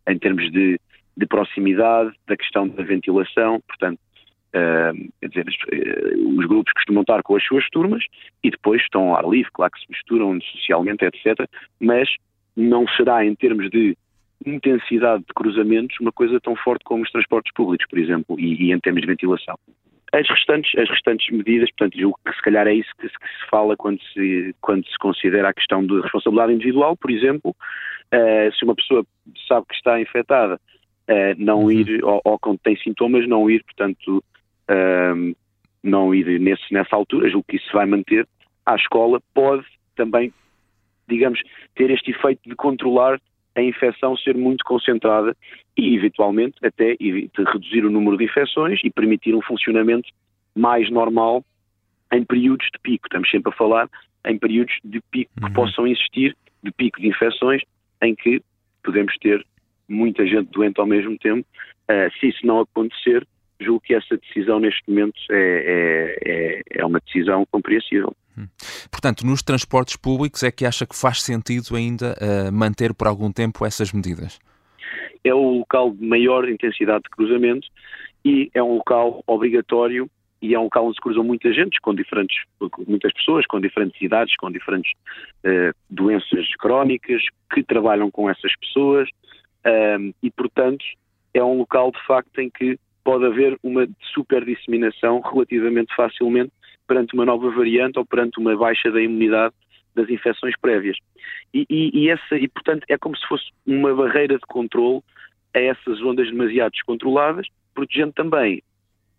em 0.08 0.18
termos 0.20 0.52
de, 0.52 0.80
de 1.18 1.26
proximidade, 1.26 2.14
da 2.28 2.38
questão 2.38 2.68
da 2.68 2.84
ventilação, 2.84 3.62
portanto, 3.68 4.00
Uh, 4.50 5.12
quer 5.22 5.30
dizer, 5.30 5.46
uh, 5.48 6.40
os 6.40 6.46
grupos 6.48 6.74
costumam 6.74 7.02
estar 7.02 7.22
com 7.22 7.36
as 7.36 7.44
suas 7.46 7.70
turmas 7.70 8.04
e 8.44 8.50
depois 8.50 8.82
estão 8.82 9.10
ao 9.10 9.16
ar 9.16 9.30
livre, 9.30 9.52
claro 9.54 9.72
que 9.72 9.80
se 9.80 9.86
misturam 9.88 10.42
socialmente, 10.42 11.06
etc. 11.06 11.48
Mas 11.80 12.10
não 12.56 12.88
será, 12.88 13.24
em 13.24 13.36
termos 13.36 13.70
de 13.70 13.96
intensidade 14.46 15.24
de 15.26 15.34
cruzamentos, 15.34 15.98
uma 16.00 16.12
coisa 16.12 16.40
tão 16.40 16.56
forte 16.56 16.84
como 16.84 17.04
os 17.04 17.12
transportes 17.12 17.54
públicos, 17.54 17.86
por 17.88 18.00
exemplo, 18.00 18.40
e, 18.40 18.68
e 18.68 18.72
em 18.72 18.80
termos 18.80 19.02
de 19.02 19.08
ventilação. 19.08 19.56
As 20.12 20.28
restantes, 20.28 20.72
as 20.80 20.90
restantes 20.90 21.30
medidas, 21.30 21.70
portanto, 21.72 22.00
julgo 22.00 22.20
que 22.26 22.34
se 22.34 22.42
calhar 22.42 22.68
é 22.68 22.74
isso 22.74 22.90
que 23.00 23.08
se, 23.08 23.14
que 23.14 23.28
se 23.28 23.50
fala 23.50 23.78
quando 23.78 24.02
se, 24.14 24.56
quando 24.60 24.86
se 24.88 24.98
considera 24.98 25.50
a 25.50 25.54
questão 25.54 25.86
de 25.86 26.02
responsabilidade 26.02 26.54
individual, 26.54 26.98
por 26.98 27.12
exemplo, 27.12 27.52
uh, 27.52 28.56
se 28.58 28.66
uma 28.66 28.76
pessoa 28.76 29.06
sabe 29.48 29.68
que 29.68 29.76
está 29.76 30.02
infectada, 30.02 30.60
não 31.38 31.64
uhum. 31.64 31.72
ir, 31.72 32.04
ou, 32.04 32.22
ou 32.24 32.40
quando 32.40 32.60
tem 32.60 32.78
sintomas, 32.78 33.28
não 33.28 33.50
ir, 33.50 33.64
portanto, 33.64 34.24
um, 34.70 35.34
não 35.82 36.14
ir 36.14 36.40
nesse, 36.40 36.72
nessa 36.72 36.96
altura, 36.96 37.30
julgo 37.30 37.46
que 37.48 37.58
isso 37.58 37.72
vai 37.74 37.86
manter, 37.86 38.28
a 38.66 38.76
escola 38.76 39.20
pode 39.34 39.66
também, 39.96 40.32
digamos, 41.08 41.42
ter 41.76 41.90
este 41.90 42.12
efeito 42.12 42.48
de 42.48 42.56
controlar 42.56 43.20
a 43.56 43.62
infecção 43.62 44.16
ser 44.18 44.36
muito 44.36 44.64
concentrada 44.64 45.36
e, 45.78 45.96
eventualmente, 45.96 46.56
até 46.64 46.96
reduzir 47.00 47.86
o 47.86 47.92
número 47.92 48.18
de 48.18 48.26
infecções 48.26 48.80
e 48.84 48.90
permitir 48.90 49.36
um 49.36 49.42
funcionamento 49.42 50.10
mais 50.56 50.90
normal 50.90 51.44
em 52.14 52.24
períodos 52.24 52.68
de 52.74 52.80
pico. 52.82 53.08
Estamos 53.08 53.30
sempre 53.30 53.52
a 53.52 53.56
falar 53.56 53.90
em 54.26 54.38
períodos 54.38 54.76
de 54.84 55.02
pico 55.12 55.32
uhum. 55.42 55.48
que 55.48 55.54
possam 55.54 55.88
existir, 55.88 56.36
de 56.64 56.72
pico 56.72 57.00
de 57.00 57.08
infecções, 57.08 57.62
em 58.02 58.16
que 58.16 58.42
podemos 58.84 59.16
ter 59.18 59.46
muita 59.88 60.26
gente 60.26 60.50
doente 60.52 60.80
ao 60.80 60.86
mesmo 60.86 61.18
tempo. 61.18 61.46
Uh, 61.90 62.20
se 62.20 62.28
isso 62.28 62.46
não 62.46 62.60
acontecer, 62.60 63.26
julgo 63.60 63.82
que 63.82 63.94
essa 63.94 64.18
decisão 64.18 64.60
neste 64.60 64.82
momento 64.88 65.20
é, 65.32 65.36
é, 65.36 66.18
é, 66.26 66.62
é 66.82 66.86
uma 66.86 67.00
decisão 67.00 67.46
compreensível. 67.52 68.16
Hum. 68.40 68.48
Portanto, 68.90 69.26
nos 69.26 69.44
transportes 69.44 69.96
públicos 69.98 70.44
é 70.44 70.52
que 70.52 70.66
acha 70.66 70.86
que 70.86 70.96
faz 70.96 71.22
sentido 71.22 71.76
ainda 71.76 72.16
uh, 72.22 72.52
manter 72.52 72.94
por 72.94 73.08
algum 73.08 73.32
tempo 73.32 73.66
essas 73.66 73.92
medidas? 73.92 74.40
É 75.24 75.34
o 75.34 75.60
local 75.60 75.92
de 75.92 76.06
maior 76.06 76.48
intensidade 76.48 77.04
de 77.04 77.10
cruzamento 77.10 77.68
e 78.24 78.50
é 78.54 78.64
um 78.64 78.76
local 78.76 79.22
obrigatório 79.28 80.10
e 80.42 80.56
é 80.56 80.60
um 80.60 80.64
local 80.64 80.86
onde 80.86 80.96
se 80.96 81.02
cruzam 81.02 81.24
muita 81.24 81.52
gente, 81.52 81.82
com 81.82 81.94
diferentes, 81.94 82.38
muitas 82.88 83.12
pessoas, 83.12 83.46
com 83.46 83.60
diferentes 83.60 84.02
idades, 84.02 84.34
com 84.38 84.50
diferentes 84.50 84.94
uh, 85.44 85.76
doenças 85.90 86.48
crónicas, 86.58 87.22
que 87.54 87.62
trabalham 87.62 88.10
com 88.10 88.30
essas 88.30 88.56
pessoas 88.56 89.10
uh, 89.66 90.16
e, 90.24 90.32
portanto, 90.32 90.86
é 91.34 91.44
um 91.44 91.58
local 91.58 91.92
de 91.92 92.02
facto 92.08 92.40
em 92.40 92.50
que 92.50 92.80
pode 93.04 93.26
haver 93.26 93.58
uma 93.62 93.88
super 94.14 94.46
disseminação 94.46 95.20
relativamente 95.20 95.94
facilmente 95.94 96.52
perante 96.90 97.14
uma 97.14 97.24
nova 97.24 97.52
variante 97.52 98.00
ou 98.00 98.06
perante 98.06 98.40
uma 98.40 98.58
baixa 98.58 98.92
da 98.92 99.00
imunidade 99.00 99.54
das 99.94 100.10
infecções 100.10 100.56
prévias. 100.60 100.98
E, 101.54 101.66
e, 101.70 101.92
e, 101.94 102.10
essa, 102.10 102.36
e 102.36 102.48
portanto, 102.48 102.84
é 102.90 102.98
como 102.98 103.16
se 103.16 103.28
fosse 103.28 103.46
uma 103.66 103.94
barreira 103.94 104.36
de 104.36 104.46
controle 104.48 105.02
a 105.56 105.60
essas 105.60 106.02
ondas 106.02 106.28
demasiado 106.30 106.72
descontroladas, 106.72 107.46
protegendo 107.76 108.14
também, 108.14 108.64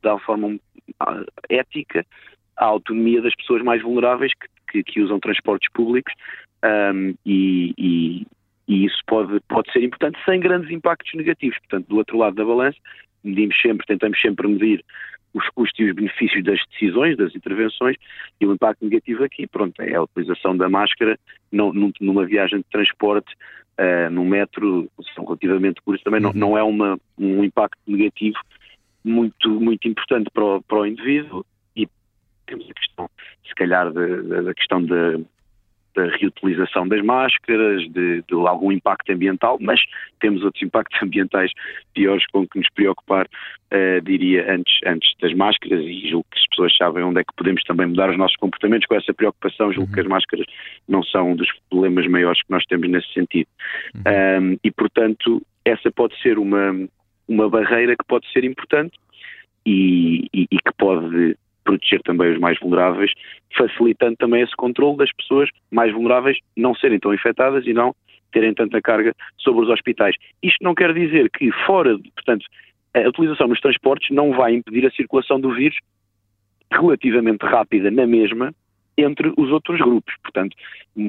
de 0.03 0.21
forma 0.25 0.59
ética, 1.49 2.05
a 2.57 2.65
autonomia 2.65 3.23
das 3.23 3.35
pessoas 3.37 3.63
mais 3.63 3.81
vulneráveis 3.83 4.33
que, 4.35 4.83
que, 4.83 4.93
que 4.93 5.01
usam 5.01 5.21
transportes 5.21 5.71
públicos 5.73 6.13
um, 6.65 7.15
e, 7.25 7.73
e, 7.79 8.27
e, 8.67 8.85
isso 8.85 9.01
pode, 9.07 9.41
pode 9.49 9.73
ser 9.73 9.85
importante 9.85 10.19
sem 10.25 10.41
grandes 10.41 10.71
impactos 10.71 11.13
negativos. 11.15 11.59
Portanto, 11.61 11.87
do 11.87 11.97
outro 11.97 12.19
lado 12.19 12.35
da 12.35 12.45
balança, 12.45 12.79
medimos 13.23 13.57
sempre, 13.61 13.87
tentamos 13.87 14.21
sempre 14.21 14.49
medir 14.49 14.85
os 15.33 15.49
custos 15.51 15.79
e 15.79 15.91
os 15.91 15.95
benefícios 15.95 16.43
das 16.45 16.61
decisões, 16.71 17.17
das 17.17 17.35
intervenções, 17.35 17.97
e 18.41 18.47
o 18.47 18.53
impacto 18.53 18.85
negativo 18.85 19.25
aqui, 19.25 19.47
pronto, 19.47 19.81
é 19.81 19.95
a 19.95 20.03
utilização 20.03 20.57
da 20.57 20.69
máscara 20.69 21.19
não, 21.53 21.73
numa 22.01 22.27
viagem 22.27 22.59
de 22.59 22.65
transporte, 22.65 23.33
uh, 23.79 24.11
num 24.11 24.25
metro, 24.25 24.91
são 25.15 25.25
relativamente 25.25 25.81
curtos, 25.83 26.03
também 26.03 26.21
não, 26.21 26.31
uhum. 26.31 26.37
não 26.37 26.59
é 26.59 26.63
uma, 26.63 26.99
um 27.19 27.45
impacto 27.45 27.79
negativo 27.87 28.39
muito, 29.05 29.49
muito 29.61 29.87
importante 29.89 30.29
para 30.33 30.45
o, 30.45 30.63
para 30.63 30.79
o 30.81 30.87
indivíduo, 30.87 31.45
e 31.77 31.89
temos 32.47 32.69
a 32.69 32.75
questão, 32.75 33.11
se 33.47 33.55
calhar, 33.55 33.93
da, 33.93 34.43
da 34.43 34.55
questão 34.55 34.85
da 34.85 35.19
da 35.95 36.07
reutilização 36.17 36.87
das 36.87 37.03
máscaras, 37.03 37.83
de, 37.91 38.23
de, 38.23 38.35
algum 38.35 38.73
impacto 38.73 39.11
ambiental, 39.13 39.59
mas 39.61 39.81
temos 40.21 40.43
outros 40.43 40.63
impactos 40.63 40.99
ambientais 41.03 41.51
piores 41.95 42.25
com 42.29 42.47
que 42.47 42.59
nos 42.59 42.69
preocupar, 42.71 43.27
uh, 43.27 44.01
diria, 44.03 44.53
antes, 44.53 44.75
antes 44.87 45.13
das 45.21 45.33
máscaras, 45.35 45.81
e 45.85 46.09
julgo 46.09 46.27
que 46.31 46.39
as 46.39 46.47
pessoas 46.49 46.77
sabem 46.77 47.03
onde 47.03 47.21
é 47.21 47.25
que 47.25 47.35
podemos 47.37 47.63
também 47.65 47.87
mudar 47.87 48.11
os 48.11 48.19
nossos 48.19 48.37
comportamentos 48.37 48.87
com 48.87 48.95
essa 48.95 49.13
preocupação, 49.13 49.73
julgo 49.73 49.89
uhum. 49.89 49.95
que 49.95 50.01
as 50.01 50.07
máscaras 50.07 50.47
não 50.89 51.03
são 51.03 51.33
um 51.33 51.37
dos 51.37 51.49
problemas 51.69 52.07
maiores 52.07 52.43
que 52.43 52.51
nós 52.51 52.65
temos 52.67 52.89
nesse 52.89 53.13
sentido. 53.13 53.49
Uhum. 53.95 54.53
Um, 54.53 54.59
e, 54.63 54.71
portanto, 54.71 55.43
essa 55.65 55.91
pode 55.91 56.21
ser 56.21 56.39
uma, 56.39 56.89
uma 57.29 57.49
barreira 57.49 57.95
que 57.97 58.05
pode 58.07 58.31
ser 58.33 58.45
importante 58.45 58.97
e, 59.65 60.27
e, 60.33 60.47
e 60.51 60.57
que 60.57 60.73
pode 60.79 61.37
proteger 61.65 62.01
também 62.03 62.33
os 62.33 62.39
mais 62.39 62.59
vulneráveis, 62.59 63.13
facilitando 63.57 64.17
também 64.17 64.43
esse 64.43 64.55
controle 64.57 64.97
das 64.97 65.13
pessoas 65.13 65.49
mais 65.71 65.93
vulneráveis 65.93 66.39
não 66.57 66.75
serem 66.75 66.99
tão 66.99 67.13
infectadas 67.15 67.67
e 67.67 67.73
não 67.73 67.95
terem 68.33 68.55
tanta 68.55 68.81
carga 68.81 69.15
sobre 69.39 69.65
os 69.65 69.71
hospitais. 69.71 70.15
Isto 70.43 70.63
não 70.63 70.75
quer 70.75 70.95
dizer 70.95 71.31
que 71.31 71.51
fora, 71.67 71.99
portanto, 72.15 72.47
a 72.95 73.09
utilização 73.09 73.49
nos 73.49 73.61
transportes 73.61 74.15
não 74.15 74.33
vai 74.33 74.55
impedir 74.55 74.87
a 74.87 74.91
circulação 74.91 75.41
do 75.41 75.53
vírus 75.55 75.77
relativamente 76.73 77.45
rápida 77.45 77.91
na 77.91 78.07
mesma 78.07 78.55
entre 78.97 79.33
os 79.37 79.51
outros 79.51 79.81
grupos. 79.81 80.15
Portanto, 80.23 80.57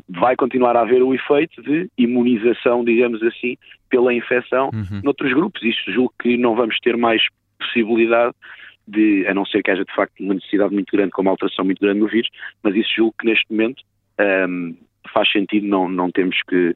vai 0.10 0.36
continuar 0.36 0.76
a 0.76 0.82
haver 0.82 1.04
o 1.04 1.14
efeito 1.14 1.62
de 1.62 1.90
imunização, 1.98 2.84
digamos 2.84 3.22
assim, 3.24 3.58
pela 3.90 4.14
infecção 4.14 4.70
uhum. 4.74 5.02
noutros 5.04 5.34
grupos. 5.34 5.62
Isto 5.64 5.92
julgo 5.92 6.14
que 6.22 6.38
não 6.38 6.56
vamos 6.56 6.80
ter 6.80 6.96
mais 6.98 7.22
possibilidade 7.60 8.34
de, 8.92 9.26
a 9.28 9.34
não 9.34 9.46
ser 9.46 9.64
que 9.64 9.72
haja 9.72 9.86
de 9.86 9.96
facto 9.96 10.20
uma 10.20 10.34
necessidade 10.34 10.74
muito 10.74 10.92
grande, 10.92 11.12
com 11.12 11.22
uma 11.22 11.32
alteração 11.32 11.66
muito 11.66 11.80
grande 11.80 12.00
no 12.00 12.08
vírus, 12.08 12.30
mas 12.62 12.76
isso 12.76 12.90
julgo 12.96 13.16
que 13.20 13.26
neste 13.26 13.46
momento 13.50 13.84
um, 14.50 14.76
faz 15.14 15.32
sentido, 15.32 15.68
não, 15.68 15.90
não 15.90 16.12
temos 16.12 16.38
que, 16.48 16.76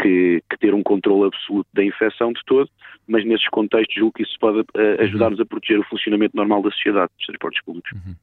que, 0.00 0.42
que, 0.48 0.58
ter 0.58 0.74
um 0.74 0.82
controle 0.82 1.26
absoluto 1.26 1.68
da 1.72 1.84
infecção 1.84 2.32
de 2.32 2.40
todo, 2.46 2.70
mas 3.06 3.24
nesses 3.24 3.48
contextos 3.48 3.94
julgo 3.94 4.12
que 4.12 4.22
isso 4.22 4.36
pode 4.40 4.60
uh, 4.60 5.00
ajudar-nos 5.00 5.40
a 5.40 5.46
proteger 5.46 5.80
o 5.80 5.84
funcionamento 5.84 6.36
normal 6.36 6.62
da 6.62 6.70
sociedade, 6.70 7.10
dos 7.16 7.26
transportes 7.26 7.62
públicos. 7.64 7.90
Uhum. 7.92 8.14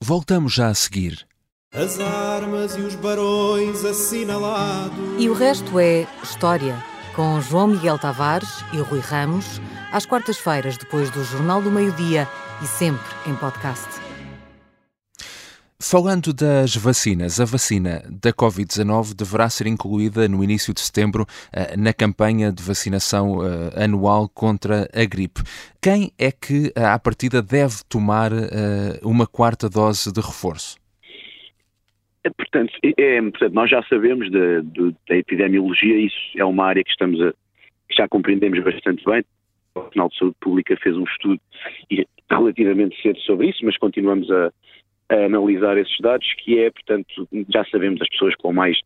Voltamos 0.00 0.54
já 0.54 0.68
a 0.68 0.74
seguir. 0.74 1.26
As 1.74 1.98
armas 1.98 2.76
e 2.76 2.82
os 2.82 2.94
barões 2.96 3.82
assinalados. 3.84 4.98
E 5.18 5.28
o 5.28 5.32
resto 5.32 5.78
é 5.78 6.06
história, 6.22 6.74
com 7.16 7.40
João 7.40 7.68
Miguel 7.68 7.98
Tavares 7.98 8.62
e 8.74 8.78
Rui 8.78 9.00
Ramos 9.00 9.58
às 9.90 10.04
quartas-feiras, 10.04 10.76
depois 10.76 11.10
do 11.10 11.24
Jornal 11.24 11.62
do 11.62 11.70
Meio-Dia 11.70 12.26
e 12.62 12.66
sempre 12.66 13.02
em 13.26 13.34
podcast. 13.34 14.00
Falando 15.84 16.32
das 16.32 16.76
vacinas, 16.76 17.40
a 17.40 17.44
vacina 17.44 18.02
da 18.08 18.32
Covid-19 18.32 19.16
deverá 19.16 19.50
ser 19.50 19.66
incluída 19.66 20.28
no 20.28 20.44
início 20.44 20.72
de 20.72 20.80
setembro 20.80 21.26
eh, 21.52 21.76
na 21.76 21.92
campanha 21.92 22.52
de 22.52 22.62
vacinação 22.62 23.44
eh, 23.44 23.84
anual 23.84 24.28
contra 24.28 24.88
a 24.94 25.04
gripe. 25.04 25.40
Quem 25.82 26.12
é 26.16 26.30
que, 26.30 26.70
eh, 26.76 26.84
à 26.84 26.96
partida, 27.00 27.42
deve 27.42 27.82
tomar 27.90 28.30
uma 29.02 29.26
quarta 29.26 29.68
dose 29.68 30.12
de 30.12 30.20
reforço? 30.20 30.76
É, 32.22 32.30
portanto, 32.30 32.72
é, 32.96 33.20
portanto, 33.20 33.52
nós 33.52 33.68
já 33.68 33.82
sabemos 33.88 34.30
da, 34.30 34.60
da 35.08 35.16
epidemiologia, 35.16 35.98
isso 35.98 36.38
é 36.38 36.44
uma 36.44 36.64
área 36.64 36.84
que 36.84 36.90
estamos 36.90 37.20
a, 37.20 37.32
que 37.88 37.96
já 37.96 38.06
compreendemos 38.08 38.62
bastante 38.62 39.04
bem. 39.04 39.24
O 39.74 39.82
Nacional 39.82 40.08
de 40.10 40.18
Saúde 40.18 40.36
Pública 40.40 40.76
fez 40.80 40.96
um 40.96 41.04
estudo 41.04 41.40
relativamente 42.42 43.00
cedo 43.00 43.18
sobre 43.20 43.48
isso, 43.48 43.64
mas 43.64 43.76
continuamos 43.78 44.30
a, 44.30 44.52
a 45.08 45.14
analisar 45.26 45.76
esses 45.78 45.96
dados, 46.00 46.26
que 46.38 46.58
é, 46.58 46.70
portanto, 46.70 47.28
já 47.48 47.64
sabemos 47.66 48.00
as 48.00 48.08
pessoas 48.08 48.34
com 48.36 48.52
mais 48.52 48.78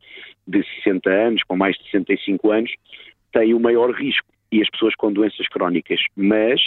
de 0.46 0.64
60 0.84 1.10
anos, 1.10 1.42
com 1.44 1.56
mais 1.56 1.76
de 1.76 1.84
65 1.84 2.50
anos, 2.50 2.72
têm 3.32 3.54
o 3.54 3.60
maior 3.60 3.90
risco 3.90 4.26
e 4.52 4.62
as 4.62 4.70
pessoas 4.70 4.94
com 4.94 5.12
doenças 5.12 5.48
crónicas, 5.48 6.00
mas 6.16 6.60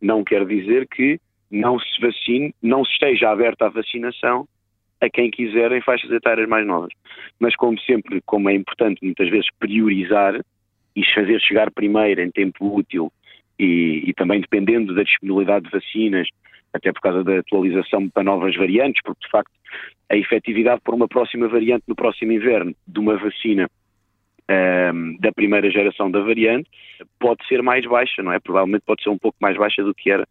não 0.00 0.22
quer 0.22 0.44
dizer 0.46 0.86
que 0.88 1.18
não 1.50 1.78
se 1.78 2.00
vacine, 2.00 2.54
não 2.62 2.84
se 2.84 2.92
esteja 2.92 3.30
aberta 3.30 3.66
à 3.66 3.68
vacinação 3.68 4.46
a 5.00 5.08
quem 5.08 5.30
quiser 5.30 5.72
em 5.72 5.80
faixas 5.80 6.10
etárias 6.10 6.48
mais 6.48 6.66
novas. 6.66 6.92
Mas 7.38 7.54
como 7.54 7.78
sempre, 7.80 8.20
como 8.24 8.48
é 8.48 8.54
importante 8.54 9.04
muitas 9.04 9.28
vezes 9.28 9.46
priorizar 9.58 10.40
e 10.94 11.04
fazer 11.14 11.40
chegar 11.40 11.70
primeiro 11.70 12.20
em 12.22 12.30
tempo 12.30 12.74
útil 12.74 13.12
e, 13.58 14.04
e 14.06 14.14
também 14.14 14.40
dependendo 14.40 14.94
da 14.94 15.02
disponibilidade 15.02 15.66
de 15.66 15.70
vacinas, 15.70 16.28
até 16.72 16.92
por 16.92 17.00
causa 17.00 17.24
da 17.24 17.38
atualização 17.38 18.08
para 18.08 18.22
novas 18.22 18.54
variantes, 18.56 19.00
porque 19.02 19.24
de 19.24 19.30
facto 19.30 19.52
a 20.08 20.16
efetividade 20.16 20.80
para 20.82 20.94
uma 20.94 21.08
próxima 21.08 21.48
variante 21.48 21.84
no 21.88 21.94
próximo 21.94 22.32
inverno 22.32 22.74
de 22.86 22.98
uma 23.00 23.16
vacina 23.16 23.68
um, 24.48 25.16
da 25.18 25.32
primeira 25.32 25.70
geração 25.70 26.10
da 26.10 26.20
variante 26.20 26.68
pode 27.18 27.44
ser 27.48 27.62
mais 27.62 27.84
baixa, 27.84 28.22
não 28.22 28.32
é? 28.32 28.38
Provavelmente 28.38 28.84
pode 28.86 29.02
ser 29.02 29.10
um 29.10 29.18
pouco 29.18 29.36
mais 29.40 29.56
baixa 29.56 29.82
do 29.82 29.94
que 29.94 30.10
era 30.10 30.26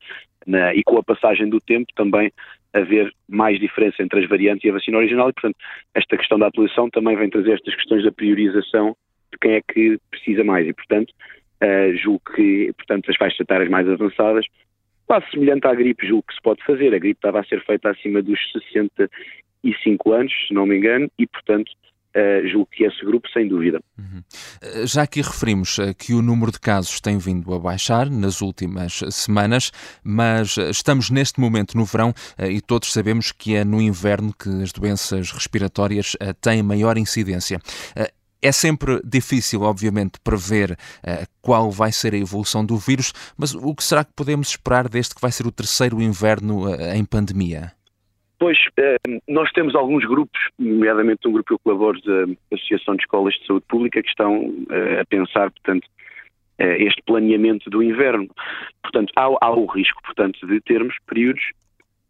na, 0.48 0.74
e 0.74 0.84
com 0.84 0.98
a 0.98 1.04
passagem 1.04 1.50
do 1.50 1.60
tempo 1.60 1.88
também 1.96 2.32
haver 2.74 3.12
mais 3.28 3.60
diferença 3.60 4.02
entre 4.02 4.20
as 4.20 4.30
variantes 4.30 4.64
e 4.64 4.70
a 4.70 4.74
vacina 4.74 4.98
original 4.98 5.30
e, 5.30 5.34
portanto, 5.34 5.56
esta 5.94 6.18
questão 6.18 6.38
da 6.38 6.48
atualização 6.48 6.90
também 6.90 7.16
vem 7.16 7.30
trazer 7.30 7.54
estas 7.54 7.76
questões 7.76 8.04
da 8.04 8.12
priorização 8.12 8.96
de 9.32 9.38
quem 9.40 9.54
é 9.54 9.62
que 9.62 9.98
precisa 10.12 10.44
mais 10.44 10.68
e, 10.68 10.74
portanto, 10.74 11.14
uh, 11.64 11.96
julgo 11.98 12.22
que, 12.36 12.74
portanto, 12.78 13.10
as 13.10 13.18
faixas 13.18 13.40
etárias 13.40 13.70
mais 13.70 13.88
avançadas 13.88 14.46
quase 15.06 15.30
semelhante 15.32 15.68
à 15.68 15.74
gripe, 15.74 16.08
julgo 16.08 16.26
que 16.28 16.36
se 16.36 16.42
pode 16.42 16.64
fazer. 16.66 16.94
A 16.94 17.00
gripe 17.00 17.18
estava 17.18 17.40
a 17.40 17.44
ser 17.44 17.64
feita 17.64 17.90
acima 17.90 18.22
dos 18.22 18.40
65 18.52 20.14
anos, 20.14 20.34
se 20.48 20.54
não 20.54 20.66
me 20.66 20.78
engano, 20.78 21.10
e, 21.18 21.28
portanto, 21.28 21.72
Uh, 22.16 22.48
julgo 22.48 22.70
que 22.72 22.86
esse 22.86 23.04
grupo, 23.04 23.28
sem 23.30 23.46
dúvida. 23.46 23.82
Uhum. 24.00 24.24
Eh, 24.62 24.88
já 24.88 25.02
aqui 25.02 25.22
referimos 25.22 25.76
que 25.98 26.14
o 26.14 26.22
número 26.22 26.50
de 26.50 26.62
casos 26.62 27.02
tem 27.02 27.18
vindo 27.18 27.54
a 27.54 27.60
baixar 27.60 28.10
nas 28.10 28.40
últimas 28.40 29.02
semanas, 29.12 29.70
mas 30.02 30.56
estamos 30.56 31.10
neste 31.10 31.42
momento 31.42 31.76
no 31.76 31.84
verão 31.84 32.14
e 32.40 32.62
todos 32.62 32.94
sabemos 32.94 33.34
que 33.34 33.58
é 33.58 33.66
no 33.66 33.82
inverno 33.82 34.34
que 34.34 34.48
as 34.64 34.72
doenças 34.72 35.30
respiratórias 35.30 36.16
têm 36.40 36.64
maior 36.64 36.98
incidência. 36.98 37.60
É 38.46 38.52
sempre 38.52 39.02
difícil, 39.04 39.64
obviamente, 39.64 40.20
prever 40.24 40.74
uh, 40.74 41.26
qual 41.42 41.72
vai 41.72 41.92
ser 41.92 42.14
a 42.14 42.18
evolução 42.18 42.64
do 42.64 42.78
vírus, 42.78 43.12
mas 43.36 43.56
o 43.56 43.74
que 43.74 43.84
será 43.84 44.06
que 44.06 44.14
podemos 44.16 44.50
esperar 44.50 44.88
deste 44.88 45.16
que 45.16 45.22
vai 45.22 45.32
ser 45.32 45.48
o 45.48 45.52
terceiro 45.52 46.00
inverno 46.00 46.70
uh, 46.70 46.94
em 46.94 47.04
pandemia? 47.04 47.72
Pois, 48.38 48.56
uh, 48.78 49.20
nós 49.28 49.52
temos 49.52 49.74
alguns 49.74 50.06
grupos, 50.06 50.40
nomeadamente 50.60 51.28
um 51.28 51.32
grupo 51.32 51.48
que 51.48 51.54
eu 51.56 51.60
colaboro 51.64 52.00
da 52.04 52.36
Associação 52.54 52.96
de 52.96 53.02
Escolas 53.02 53.34
de 53.34 53.48
Saúde 53.48 53.66
Pública, 53.68 54.00
que 54.04 54.10
estão 54.10 54.54
a 55.02 55.06
pensar, 55.06 55.50
portanto, 55.50 55.88
este 56.60 57.02
planeamento 57.02 57.68
do 57.72 57.82
inverno. 57.82 58.30
Portanto, 58.84 59.12
há, 59.16 59.24
há 59.42 59.52
o 59.56 59.66
risco, 59.66 60.00
portanto, 60.04 60.46
de 60.46 60.62
termos 60.62 60.96
períodos 61.08 61.42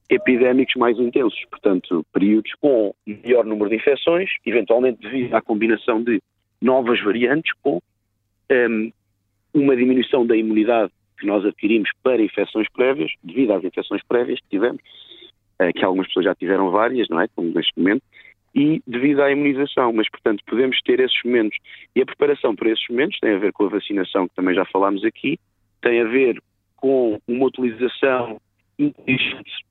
epidémicos 0.10 0.76
mais 0.76 1.00
intensos, 1.00 1.40
portanto, 1.50 2.06
períodos 2.14 2.52
com 2.62 2.94
maior 3.08 3.46
número 3.46 3.70
de 3.70 3.78
infecções, 3.78 4.30
eventualmente 4.46 5.00
devido 5.02 5.34
à 5.34 5.42
combinação 5.42 6.04
de 6.04 6.22
novas 6.66 7.00
variantes 7.02 7.54
ou 7.64 7.82
um, 8.52 8.92
uma 9.54 9.76
diminuição 9.76 10.26
da 10.26 10.36
imunidade 10.36 10.92
que 11.18 11.28
nós 11.28 11.46
adquirimos 11.46 11.90
para 12.04 12.22
infecções 12.22 12.68
prévias, 12.74 13.12
devido 13.24 13.54
às 13.54 13.64
infecções 13.64 14.02
prévias 14.04 14.40
que 14.42 14.50
tivemos, 14.50 14.82
uh, 15.62 15.72
que 15.74 15.86
algumas 15.86 16.08
pessoas 16.08 16.26
já 16.26 16.36
tiveram 16.36 16.72
várias, 16.72 17.08
não 17.08 17.22
é? 17.22 17.28
Como 17.36 17.54
neste 17.54 17.72
momento, 17.78 18.04
e 18.54 18.82
devido 18.88 19.22
à 19.22 19.32
imunização. 19.32 19.94
Mas, 19.94 20.10
portanto, 20.10 20.44
podemos 20.48 20.82
ter 20.82 21.00
esses 21.00 21.18
momentos. 21.24 21.58
E 21.96 22.02
a 22.02 22.06
preparação 22.06 22.56
para 22.56 22.72
esses 22.72 22.86
momentos 22.90 23.20
tem 23.20 23.36
a 23.36 23.40
ver 23.40 23.54
com 23.54 23.66
a 23.66 23.70
vacinação, 23.70 24.28
que 24.28 24.36
também 24.36 24.56
já 24.56 24.66
falámos 24.66 25.06
aqui, 25.06 25.40
tem 25.82 26.02
a 26.02 26.06
ver 26.06 26.42
com 26.76 27.20
uma 27.28 27.46
utilização 27.46 28.42
inteligente 28.80 29.66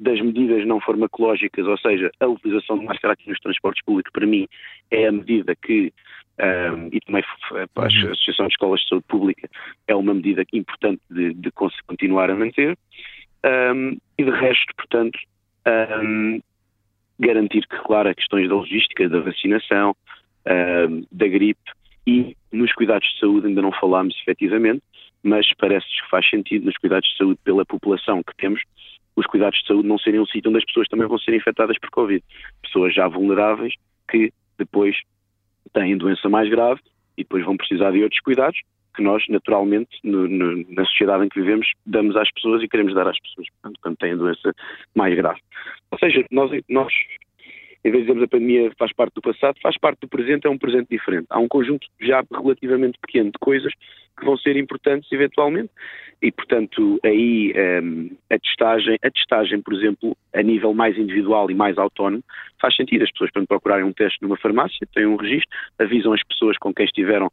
das 0.00 0.18
medidas 0.20 0.66
não 0.66 0.80
farmacológicas, 0.80 1.66
ou 1.66 1.78
seja, 1.78 2.10
a 2.18 2.26
utilização 2.26 2.78
de 2.78 2.86
máscara 2.86 3.12
aqui 3.12 3.28
nos 3.28 3.38
transportes 3.38 3.84
públicos, 3.84 4.10
para 4.10 4.26
mim, 4.26 4.48
é 4.90 5.06
a 5.06 5.12
medida 5.12 5.54
que, 5.54 5.92
um, 6.40 6.88
e 6.90 7.00
também 7.00 7.22
a 7.22 7.86
Associação 7.86 8.46
de 8.46 8.52
Escolas 8.54 8.80
de 8.80 8.88
Saúde 8.88 9.04
Pública, 9.06 9.48
é 9.86 9.94
uma 9.94 10.14
medida 10.14 10.42
importante 10.54 11.02
de, 11.10 11.34
de 11.34 11.50
continuar 11.86 12.30
a 12.30 12.34
manter. 12.34 12.78
Um, 13.44 13.98
e 14.18 14.24
de 14.24 14.30
resto, 14.30 14.74
portanto, 14.74 15.18
um, 16.02 16.40
garantir 17.18 17.66
que, 17.68 17.76
claro, 17.84 18.08
as 18.08 18.14
questões 18.14 18.48
da 18.48 18.54
logística, 18.54 19.06
da 19.06 19.20
vacinação, 19.20 19.94
da 21.12 21.28
gripe 21.28 21.60
e 22.06 22.34
nos 22.50 22.72
cuidados 22.72 23.06
de 23.12 23.20
saúde 23.20 23.48
ainda 23.48 23.60
não 23.60 23.72
falámos 23.72 24.18
efetivamente, 24.22 24.82
mas 25.22 25.46
parece 25.58 25.86
que 25.86 26.10
faz 26.10 26.28
sentido 26.28 26.64
nos 26.64 26.76
cuidados 26.78 27.08
de 27.10 27.16
saúde 27.18 27.38
pela 27.44 27.64
população 27.66 28.22
que 28.22 28.34
temos, 28.36 28.62
os 29.20 29.26
cuidados 29.26 29.58
de 29.60 29.66
saúde 29.66 29.88
não 29.88 29.98
serem 29.98 30.20
um 30.20 30.26
sítio 30.26 30.48
onde 30.48 30.58
as 30.58 30.64
pessoas 30.64 30.88
também 30.88 31.06
vão 31.06 31.18
ser 31.18 31.34
infectadas 31.34 31.78
por 31.78 31.90
Covid. 31.90 32.24
Pessoas 32.62 32.94
já 32.94 33.06
vulneráveis 33.06 33.74
que 34.08 34.32
depois 34.58 34.96
têm 35.72 35.96
doença 35.96 36.28
mais 36.28 36.48
grave 36.48 36.80
e 37.16 37.22
depois 37.22 37.44
vão 37.44 37.56
precisar 37.56 37.92
de 37.92 38.02
outros 38.02 38.20
cuidados 38.20 38.58
que 38.94 39.02
nós, 39.02 39.22
naturalmente, 39.28 39.90
no, 40.02 40.26
no, 40.26 40.64
na 40.68 40.84
sociedade 40.84 41.24
em 41.24 41.28
que 41.28 41.40
vivemos, 41.40 41.70
damos 41.86 42.16
às 42.16 42.30
pessoas 42.32 42.62
e 42.62 42.68
queremos 42.68 42.92
dar 42.92 43.06
às 43.06 43.18
pessoas, 43.20 43.46
portanto, 43.50 43.78
quando 43.80 43.96
têm 43.96 44.16
doença 44.16 44.52
mais 44.94 45.14
grave. 45.14 45.40
Ou 45.92 45.98
seja, 45.98 46.24
nós, 46.30 46.50
nós 46.68 46.92
em 47.84 47.90
vez 47.90 48.04
de 48.04 48.12
dizermos 48.12 48.24
a 48.24 48.28
pandemia 48.28 48.72
faz 48.78 48.92
parte 48.92 49.14
do 49.14 49.22
passado, 49.22 49.58
faz 49.62 49.78
parte 49.78 50.00
do 50.00 50.08
presente, 50.08 50.46
é 50.46 50.50
um 50.50 50.58
presente 50.58 50.88
diferente. 50.90 51.26
Há 51.30 51.38
um 51.38 51.48
conjunto 51.48 51.86
já 52.00 52.22
relativamente 52.30 52.98
pequeno 53.00 53.30
de 53.30 53.38
coisas 53.38 53.72
que 54.20 54.26
vão 54.26 54.36
ser 54.36 54.56
importantes 54.56 55.10
eventualmente 55.10 55.70
e, 56.22 56.30
portanto, 56.30 57.00
aí 57.02 57.52
um, 57.82 58.10
a 58.28 58.38
testagem, 58.38 58.98
a 59.02 59.10
testagem, 59.10 59.60
por 59.62 59.72
exemplo, 59.74 60.16
a 60.34 60.42
nível 60.42 60.74
mais 60.74 60.96
individual 60.98 61.50
e 61.50 61.54
mais 61.54 61.78
autónomo, 61.78 62.22
faz 62.60 62.76
sentido. 62.76 63.04
As 63.04 63.10
pessoas, 63.10 63.30
quando 63.30 63.46
procurarem 63.46 63.84
um 63.84 63.92
teste 63.92 64.22
numa 64.22 64.36
farmácia, 64.36 64.86
têm 64.94 65.06
um 65.06 65.16
registro, 65.16 65.48
avisam 65.78 66.12
as 66.12 66.22
pessoas 66.22 66.58
com 66.58 66.74
quem 66.74 66.84
estiveram 66.84 67.32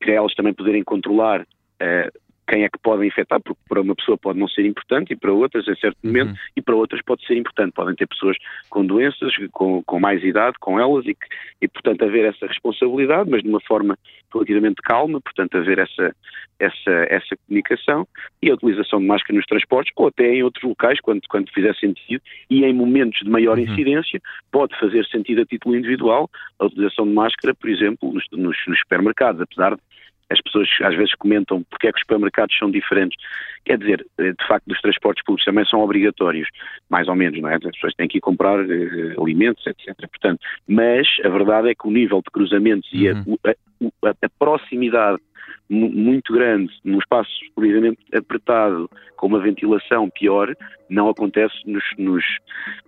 para 0.00 0.12
elas 0.12 0.34
também 0.34 0.52
poderem 0.52 0.82
controlar 0.82 1.42
uh, 1.42 2.25
quem 2.46 2.64
é 2.64 2.68
que 2.68 2.78
podem 2.78 3.08
infectar, 3.08 3.40
porque 3.40 3.60
para 3.68 3.80
uma 3.80 3.94
pessoa 3.94 4.16
pode 4.16 4.38
não 4.38 4.48
ser 4.48 4.64
importante 4.64 5.12
e 5.12 5.16
para 5.16 5.32
outras, 5.32 5.66
em 5.66 5.74
certo 5.76 5.96
uhum. 6.04 6.10
momento, 6.10 6.38
e 6.56 6.62
para 6.62 6.74
outras 6.74 7.02
pode 7.02 7.26
ser 7.26 7.36
importante. 7.36 7.72
Podem 7.72 7.94
ter 7.94 8.06
pessoas 8.06 8.36
com 8.70 8.84
doenças, 8.84 9.34
com, 9.52 9.82
com 9.82 10.00
mais 10.00 10.22
idade, 10.22 10.56
com 10.60 10.78
elas, 10.78 11.04
e, 11.06 11.14
que, 11.14 11.26
e 11.60 11.68
portanto 11.68 12.04
haver 12.04 12.24
essa 12.24 12.46
responsabilidade, 12.46 13.28
mas 13.28 13.42
de 13.42 13.48
uma 13.48 13.60
forma 13.60 13.98
relativamente 14.32 14.82
calma, 14.82 15.20
portanto 15.20 15.56
haver 15.56 15.78
essa, 15.78 16.14
essa, 16.58 16.90
essa 17.08 17.36
comunicação 17.46 18.06
e 18.42 18.50
a 18.50 18.54
utilização 18.54 19.00
de 19.00 19.06
máscara 19.06 19.36
nos 19.36 19.46
transportes, 19.46 19.92
ou 19.96 20.08
até 20.08 20.34
em 20.34 20.42
outros 20.42 20.64
locais, 20.64 21.00
quando, 21.00 21.22
quando 21.28 21.50
fizer 21.52 21.74
sentido, 21.76 22.22
e 22.48 22.64
em 22.64 22.72
momentos 22.72 23.20
de 23.20 23.30
maior 23.30 23.58
uhum. 23.58 23.64
incidência, 23.64 24.20
pode 24.52 24.78
fazer 24.78 25.04
sentido 25.06 25.42
a 25.42 25.46
título 25.46 25.76
individual 25.76 26.30
a 26.58 26.66
utilização 26.66 27.06
de 27.06 27.12
máscara, 27.12 27.54
por 27.54 27.68
exemplo, 27.68 28.12
nos, 28.12 28.24
nos, 28.32 28.56
nos 28.66 28.78
supermercados, 28.80 29.40
apesar 29.40 29.74
de 29.74 29.82
as 30.30 30.40
pessoas 30.40 30.68
às 30.82 30.94
vezes 30.96 31.14
comentam 31.14 31.62
porque 31.70 31.88
é 31.88 31.92
que 31.92 31.98
os 31.98 32.02
supermercados 32.02 32.56
são 32.58 32.70
diferentes. 32.70 33.16
Quer 33.64 33.78
dizer, 33.78 34.06
eh, 34.18 34.32
de 34.32 34.46
facto, 34.46 34.68
os 34.68 34.80
transportes 34.80 35.24
públicos 35.24 35.44
também 35.44 35.64
são 35.66 35.80
obrigatórios, 35.80 36.48
mais 36.88 37.08
ou 37.08 37.14
menos, 37.14 37.40
não 37.40 37.48
é? 37.48 37.54
As 37.54 37.60
pessoas 37.60 37.94
têm 37.94 38.08
que 38.08 38.18
ir 38.18 38.20
comprar 38.20 38.58
uh, 38.60 39.22
alimentos, 39.22 39.66
etc. 39.66 39.94
Portanto, 39.98 40.40
mas 40.68 41.06
a 41.24 41.28
verdade 41.28 41.70
é 41.70 41.74
que 41.74 41.86
o 41.86 41.90
nível 41.90 42.18
de 42.18 42.30
cruzamentos 42.30 42.90
uhum. 42.92 43.00
e 43.00 43.08
a, 43.08 43.12
uhum. 43.14 43.36
a, 43.44 44.08
a, 44.08 44.10
a 44.10 44.28
proximidade 44.38 45.20
muito 45.68 46.32
grande, 46.32 46.72
num 46.84 46.98
espaço 46.98 47.30
precisamente 47.54 47.98
apertado, 48.14 48.88
com 49.16 49.26
uma 49.26 49.40
ventilação 49.40 50.08
pior, 50.10 50.54
não 50.88 51.08
acontece 51.08 51.54
nos, 51.66 51.82
nos, 51.98 52.24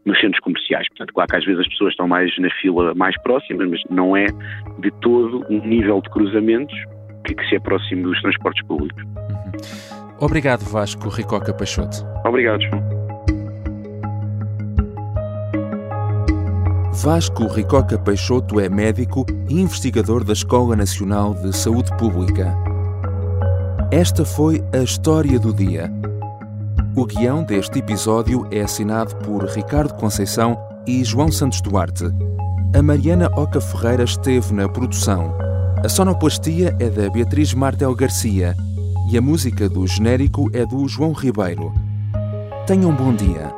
nos, 0.05 0.21
centros 0.21 0.41
comerciais. 0.41 0.89
Portanto, 0.89 1.13
claro 1.13 1.29
que 1.29 1.37
às 1.37 1.45
vezes 1.45 1.61
as 1.61 1.69
pessoas 1.69 1.93
estão 1.93 2.07
mais 2.07 2.37
na 2.39 2.51
fila 2.61 2.95
mais 2.95 3.21
próximas, 3.23 3.69
mas 3.69 3.83
não 3.91 4.17
é 4.17 4.27
de 4.79 4.91
todo 5.01 5.45
um 5.51 5.67
nível 5.67 6.01
de 6.01 6.11
cruzamentos 6.11 6.75
que, 7.25 7.35
que 7.35 7.49
se 7.49 7.57
aproxime 7.57 8.03
dos 8.03 8.21
transportes 8.21 8.65
públicos. 8.67 9.03
Uhum. 9.03 9.99
Obrigado, 10.21 10.65
Vasco 10.65 11.09
Ricoca 11.09 11.55
Peixoto. 11.55 12.05
Obrigado, 12.25 12.61
João. 12.63 12.99
Vasco 16.93 17.47
Ricoca 17.47 17.97
Peixoto 17.97 18.59
é 18.59 18.69
médico 18.69 19.25
e 19.49 19.61
investigador 19.61 20.25
da 20.25 20.33
Escola 20.33 20.75
Nacional 20.75 21.35
de 21.35 21.57
Saúde 21.57 21.97
Pública. 21.97 22.53
Esta 23.93 24.25
foi 24.25 24.65
a 24.73 24.79
história 24.79 25.39
do 25.39 25.55
dia. 25.55 25.89
O 26.97 27.07
guião 27.07 27.45
deste 27.45 27.79
episódio 27.79 28.49
é 28.51 28.63
assinado 28.63 29.15
por 29.19 29.45
Ricardo 29.45 29.95
Conceição 29.95 30.59
e 30.85 31.05
João 31.05 31.31
Santos 31.31 31.61
Duarte. 31.61 32.07
A 32.77 32.83
Mariana 32.83 33.31
Oca 33.37 33.61
Ferreira 33.61 34.03
esteve 34.03 34.53
na 34.53 34.69
produção. 34.69 35.48
A 35.85 35.89
sonoplastia 35.89 36.77
é 36.81 36.91
da 36.91 37.09
Beatriz 37.09 37.55
Martel 37.55 37.95
Garcia 37.95 38.57
e 39.13 39.17
a 39.17 39.23
música 39.23 39.69
do 39.69 39.87
genérico 39.87 40.51
é 40.53 40.67
do 40.67 40.89
João 40.89 41.13
Ribeiro. 41.13 41.73
Tenham 42.67 42.91
um 42.91 42.97
bom 42.97 43.15
dia. 43.15 43.58